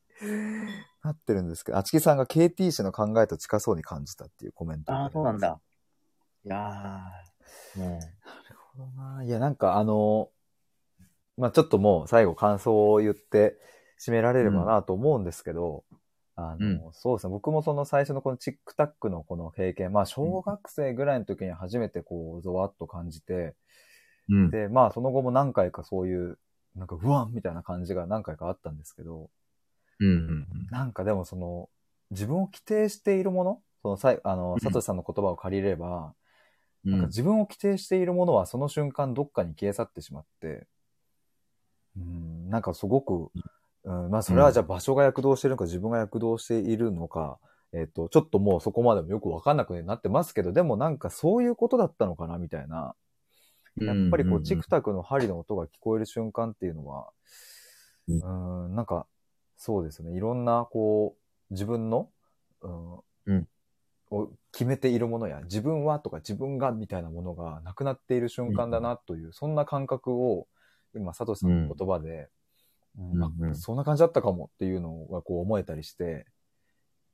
[1.04, 5.60] なってるんですけど、あちきさんが KT 氏の考えと近そうに感じたっていうコメントをああ、そうなんだ。
[6.46, 9.24] いやー、もなるほどな。
[9.24, 10.30] いや、なんかあの、
[11.36, 13.58] まあちょっともう最後感想を言って
[14.04, 15.84] 締められればなと思うんですけど、
[16.34, 17.30] あの、うんそうですね。
[17.30, 23.54] 僕もその最初のこのチックタックのこの経験、まあ小学生ぐらいの時に初めてこう、ゾワッと感じて、
[24.28, 24.50] う、うん。
[24.50, 26.38] で、まあその後も何回かそういう、
[26.74, 29.28] なんか、うわんみたいな感じが何回かあったんですけど、
[30.00, 31.68] うん、うん、なんかでもその、
[32.10, 36.14] 自分を規定しているものそのさい、あのうん、サトシさんの言葉を借りれば、
[36.84, 36.92] うん。
[36.92, 40.66] なんか自分を規定しているものはその瞬間どっかに消え去ってしまって、
[41.96, 43.30] うん、なんかすごく、
[43.84, 47.38] うん、まあそれはじゃあ場所が躍動しているのか自分が躍動しているのか、
[47.72, 52.94] えっ、と、ちょっともうそこまでもよくわかんなくなってますけど、でもなんかそういうことだったのかなみたいな。
[53.76, 57.08] やっぱりこう、チクタクの針の音が聞こえる瞬間っていうのは、
[58.06, 59.06] ううん、なんか、
[59.56, 60.14] そうですね。
[60.14, 61.16] いろんな、こ
[61.50, 62.10] う、自分の、
[62.60, 63.48] うん、うん。
[64.10, 70.46] を決めているものや、自分はとか自分がみたいなものがなくなっている瞬間だなという、そんな感覚を、
[70.94, 72.28] 今、サトシさんの言葉で、
[72.98, 76.26] うんうんそんな感じだったかもっていうのがこう思えたりして、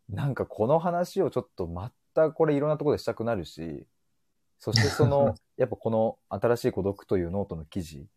[0.08, 3.86] なんかこの話をちょっとまたこれいろんなところでしたくなるし、
[4.58, 8.08] そしてその、 やっぱこの新しい孤独というノートの記事、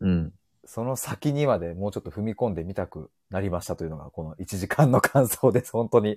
[0.00, 0.34] うん。
[0.64, 5.72] その先にまでもうちょっと踏み込んでみたくなりましたというのがこの1時間の感想です。
[5.72, 6.16] 本当に。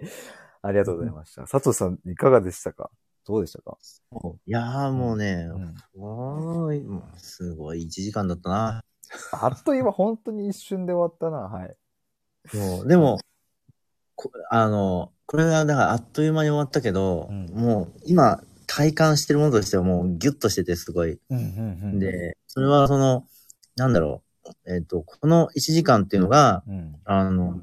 [0.62, 1.42] ありがとうございました。
[1.44, 2.90] 佐藤さん、いかがでしたか？
[3.26, 3.78] どうでしたか？
[4.48, 6.86] いやーもうね、うんすごい、
[7.18, 8.84] すごい1時間だったな。
[9.32, 11.48] あっという間、本当に一瞬で終わったな。
[11.50, 11.76] はい。
[12.56, 13.20] もう、でも、
[14.16, 21.20] こあの、これがだからあっという間に終わったけど、うんもう今体感してるものとしてはもうギュッとしててすごい。
[21.30, 21.42] うんう
[21.88, 23.26] んで、それはその、
[23.76, 24.24] なんだろ
[24.68, 26.96] う、えっ、と、この1時間っていうのが、うん。
[27.06, 27.60] あの、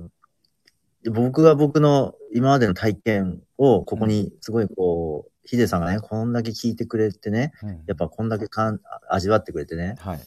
[1.10, 10.20] 僕が僕の今までの体験をここにすごいこう、ヒデさんがね、こんだけ聞いてくれてね、うんやっぱこんだけかん味わってくれてね、はい。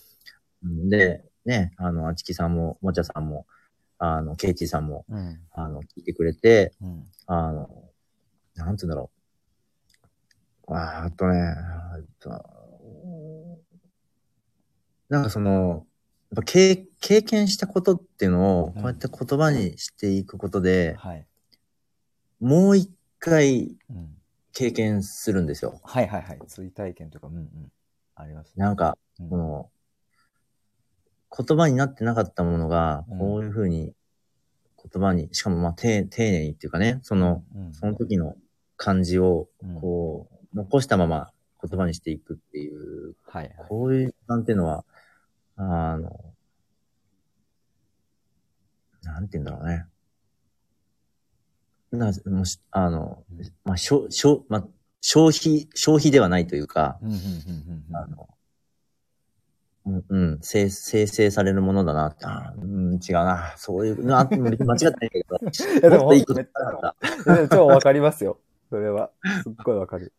[0.65, 3.45] うんで、ね、あの、あちきさんも、もちゃさんも、
[3.97, 5.39] あの、ケイチさんも、うん。
[5.51, 7.03] あの、聞いてくれて、うん。
[7.27, 7.69] あの、
[8.55, 9.11] なんつうんだろ
[10.67, 10.73] う。
[10.73, 11.55] あーあとね、
[11.97, 12.29] えっと
[15.09, 15.85] なんかその、
[16.31, 21.25] やっぱ経経験したことっていうのを、こうやって言葉にしていくことで、はい。
[22.39, 24.17] もう一回うん。
[24.53, 25.81] 経験するんですよ。
[25.83, 26.39] はいはいはい。
[26.47, 27.71] 追体験というか、うんうん。
[28.15, 28.63] ありますね。
[28.63, 29.69] なんか、うんこの、
[31.37, 33.93] 言葉になってなかったものがうん、こういうふうに
[34.91, 37.73] 言葉に、しかもまあ丁丁寧にっていうかね、その、うん。
[37.73, 38.35] その時の
[38.77, 39.75] 感じを、うん。
[39.81, 41.31] こう、残したまま
[41.61, 43.67] 言葉にしていくっていう、はいはい。
[43.67, 44.85] こういう時間っていうのは、
[45.57, 46.33] あの、
[49.03, 49.85] なんて言うんだろうね。
[51.91, 53.23] なもしあの、
[53.63, 54.67] まあ、しょ、しょ、まあ、
[55.01, 56.99] 消費、消費ではないというか、
[57.93, 58.27] あの、
[59.85, 63.53] うん、うん、生生成されるものだなって、あーうん、違うな。
[63.57, 66.35] そういう、な 間違ってないけど、いやでももっと
[67.49, 68.39] 超わかりますよ。
[68.69, 69.11] それは。
[69.43, 70.13] すっごいわかる。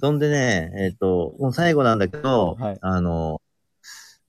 [0.00, 3.40] そんでね、えっ、と、もう最後なんだけど、はいあの、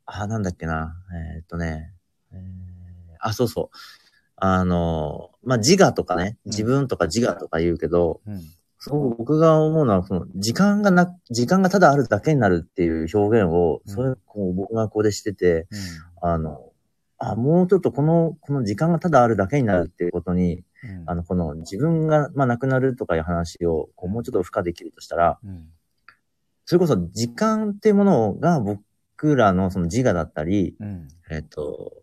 [0.06, 0.96] あ、なんだっけな、
[1.36, 1.94] えっ、とね、
[2.32, 2.64] えー
[3.24, 3.78] あ、そうそう。
[4.36, 8.42] あの、まあ、自我とかね、うん自分とか自我とか言うけど、うん。
[8.86, 13.94] そう、僕が思うのは、その、時間がな、時間がただあるだけになるっていう表現を、うん。
[13.94, 15.68] それ、こう、僕がここでしてて、
[16.22, 16.30] うん。
[16.30, 16.70] あの、
[17.18, 21.04] あ、もうちょっとこの、この時間がただあるだけになるっていうことに、うん。
[21.06, 25.70] あの、この自分が、まあ、亡くなるとかいう話を、こう、もうちょっと付加できるとしたら、うん。
[26.66, 31.08] それこそ時間っていうものが僕らのその自我だったり、うん。
[31.32, 31.94] えっと、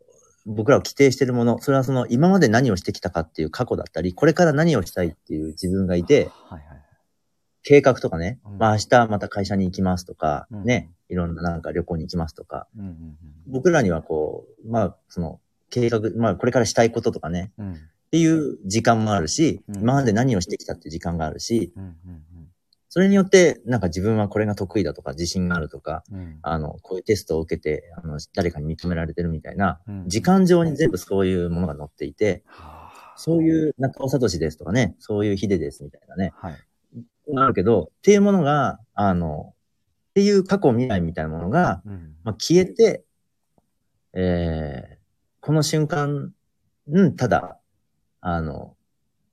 [0.51, 6.81] 僕らを規定しているもの、それはその今まで何をしてきたかっていう過去だったり、これから何をしたいっていう自分がいて、はいはい。
[7.62, 8.59] 計画とかね、うん。
[8.59, 10.64] まあ明日また会社に行きますとか、うん。
[10.64, 13.16] ね、いろんななんか旅行に行きますとか、うんうん
[13.47, 15.40] 僕らにはこう、まあその
[15.70, 17.66] 計画、まあこれからしたいこととかね、うん。
[17.68, 19.82] うんっていう時間もあるし、うん。
[19.82, 21.97] 今まで何をしてきたっていう時間があるし、うん
[22.91, 32.81] それによってなんか自分はこれが得意だとか自信があるとか、うんうんあの、こういうテストを受けて、あの、誰かに認められてるみたいな、うん時間上に全部そういうものが載っていて、はあ
[33.21, 36.55] そういう中尾聡ですとかね、そういう秀ですみたいなね、はい。
[37.37, 43.05] あるけど、っていうものが、あの、っていう過去未来みたいなものが、うんまあ、消えて、
[44.15, 44.97] えー、
[45.43, 46.33] この瞬間、
[46.89, 47.59] うん、ただ、
[48.23, 48.75] あの、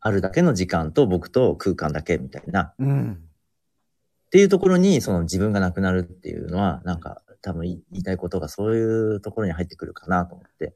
[0.01, 3.26] あるだけの時間と僕と空間だけみたいな、うん。
[4.27, 10.73] っていうところに、その自分がなくなるっていうのは、なんか、多分言いたいことがそういうところに入ってくるかなと思って。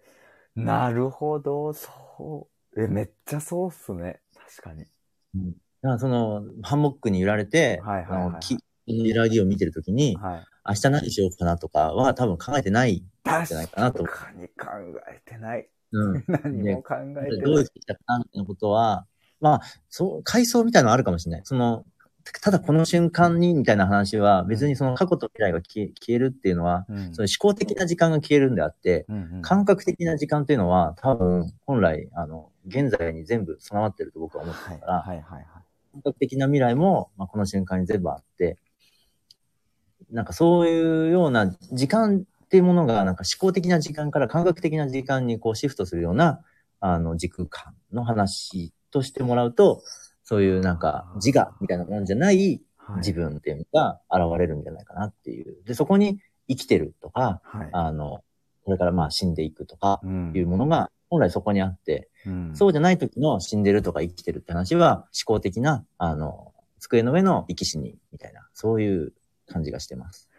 [0.55, 2.81] なるほど、そう。
[2.81, 4.21] え、めっちゃそうっすね。
[4.57, 4.85] 確かに。
[4.85, 5.41] だ
[5.81, 8.57] からその、ハンモックに揺られて、はいはいはいあの木
[8.87, 10.45] 揺らぎを見てるときに、はい。
[10.67, 12.99] 明日何しようかなとかは多分考えてないん
[13.45, 14.67] じゃないかなと思確かに考
[15.09, 15.67] えてない。
[15.91, 15.99] う。
[15.99, 16.23] うん。
[16.27, 16.95] 何も考
[17.25, 17.65] えてどうない。
[17.65, 19.05] 生きたかなみたいなことは、
[19.39, 21.41] まあ、そう、階層みたいなのあるかもしれない。
[21.45, 21.83] その、
[22.41, 27.15] ただこの瞬間にみたいな話は、別にその過去と未来が消え消えるっていうのは、うん。
[27.15, 29.41] その思考的な時間が消えるんであって、うんうん。
[29.41, 35.45] 感覚的な時間っていうのは、多分、本来、あの、現在に全部備わってると僕は思ってはいるから、はいはいはい。
[35.93, 38.57] 感覚的な未来も、まあ、この瞬間に全部あって、
[40.11, 46.41] なんかそういうような時間っていうものが、なんか思考的な時間から感覚的な時間にこうシフトするような、
[46.79, 49.81] あの、時空間の話としてもらうと、
[50.31, 55.57] そういうなんか自我みたいなものじゃないはい自分っていうのが現れるんじゃないかなっていう。
[55.65, 57.69] で、そこに生きてるとか、はい。
[57.73, 58.21] あの、
[58.63, 69.13] これからまあ死んでいくとかうんいうものが本来そこにあって、うんそうじゃない時の死んでるとか生きてるって話は思考的な、あの、机の上の生き死にみたいな、そういう
[69.47, 70.29] 感じがしてます。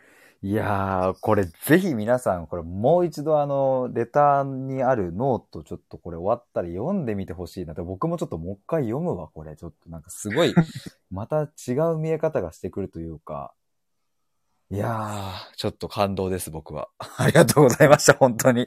[0.45, 9.55] いやー、これぜひ皆さん、これもう一度あの、レターにあるノートちょっとこれ終わったら読んでみてほしいなって、僕もちょっともう一回読むわ、これ。
[9.55, 10.53] ちょっとなんかすごい、
[11.13, 13.55] また違う見え方がしてくるというか。
[14.71, 16.89] いやー、ちょっと感動です、僕は。
[17.19, 18.63] ありがとうございました、本当に。
[18.63, 18.67] い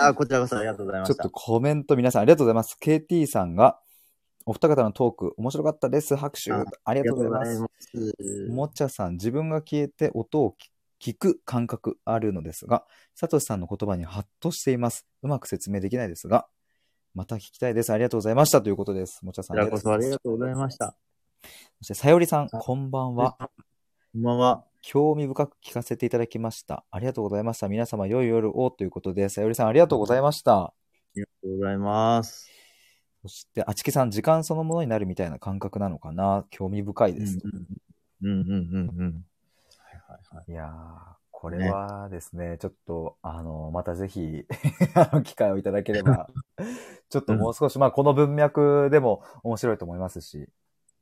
[0.00, 1.14] やこちらこそありがとうございました。
[1.14, 2.76] ちょっとコメント皆さんありがとうございます。
[2.82, 3.78] KT さんが、
[4.44, 6.16] お二方のトーク、面白かったです。
[6.16, 6.52] 拍手。
[6.52, 7.60] あありがとうございます。
[7.60, 8.48] ます。
[8.50, 10.75] もちゃさん、自分が消えて音を聞
[11.14, 15.06] く感覚あるのですが、サトシさんの言葉にハッとしています。
[15.22, 16.48] うまく説明できないですが、
[17.14, 17.92] また聞きたいです。
[17.92, 18.60] ありがとうございました。
[18.60, 19.24] ということです。
[19.24, 19.58] もちゃさん。
[19.58, 19.82] ありがと
[20.18, 20.96] とうございました。
[21.78, 23.36] そして、さよりさん、こんばんは。
[23.38, 24.64] こんばんは。
[24.82, 26.84] 興味深く聞かせていただきました。
[26.90, 27.68] ありがとうございました。
[27.68, 30.58] 皆様、良い夜をということで、さよりさん、ありがとうございました。
[30.58, 30.74] あ
[31.14, 32.50] りがとうございます。
[33.22, 37.38] そして、あちきさん、時間そのものになるみたいな感覚なのかな興味深いです。
[37.42, 37.66] うん
[38.22, 38.56] うんうんうんうん。
[38.84, 39.35] はいはいは
[40.46, 40.52] い。
[40.52, 44.44] いやー、これはですね、ちょっと、あの、またぜひ、
[44.94, 46.28] あの、機会をいただければ、
[47.08, 50.48] ちょっともう少し、まあ、この文脈でも面白いと思いますし、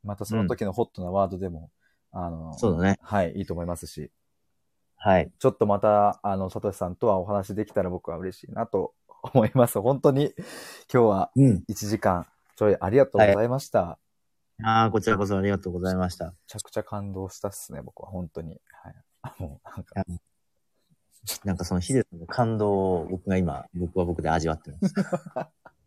[0.03, 1.71] またその時のホットなワードでも、
[2.13, 2.99] あの、そうだね。
[3.01, 4.11] はい、いいと思いますし、
[4.97, 5.31] はい。
[5.39, 9.81] ちょっとまた、あの、サトシさんとはお話できたら僕は嬉しいなと思います。
[9.81, 10.35] 本当に、
[10.93, 11.65] 今日はうん。
[11.69, 13.99] 1時間ちょいありがとうございました。
[14.63, 16.27] ああ、こちらこそありがとうございました。
[16.27, 18.61] めちゃくちゃ感動したっすね、僕は、本当に。
[18.83, 18.95] はい。
[19.25, 20.05] あもう、なんか、
[21.45, 24.95] なんかそのヒデさんの感動を僕が今、僕は僕で味わってます。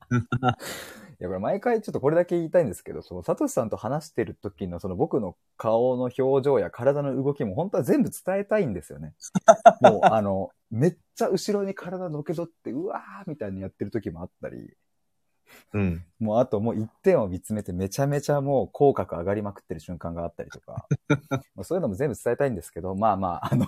[1.19, 9.13] いや、これ毎回ちょっとこれだけ言いたいんですけど、その、サトシさんと話してる時のその僕の顔の表情や体の動きも本当は全部伝えたいんですよね。
[9.81, 14.75] もう、あの、めっちゃ後ろに体のけどって、うわーみたいにやってる時もあったり、
[15.73, 16.05] うん。
[16.19, 20.87] もうあともう一点を見つめてめちゃめちゃもう口角上がりまくってる瞬間があったりとか、
[21.55, 23.65] まあそういうのも全部伝えたいんですけど、まあまあ、あの、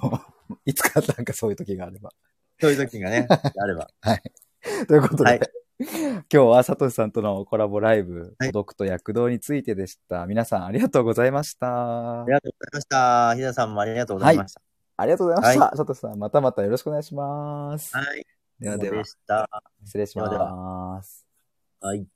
[0.66, 2.12] いつかなんかそういう時があれば。
[2.60, 3.28] そういう時がね、
[3.58, 3.88] あれば。
[4.88, 5.40] ということで、はい
[5.82, 10.26] 今日はサトシさんとのコラボライブ、はい孤独と躍動についてでした。
[10.26, 12.34] 皆さんありがとうございましたあり。
[12.34, 13.36] がとうございました。
[13.36, 14.62] ヒデさんもありがとうございました。
[14.98, 15.66] ありがとうございました。
[15.68, 17.96] はサトシさん、またまたよろしくお願いします。
[17.96, 18.26] はい。
[18.60, 19.50] ではではで、した。
[19.86, 21.29] 失礼します。
[21.82, 22.08] はい。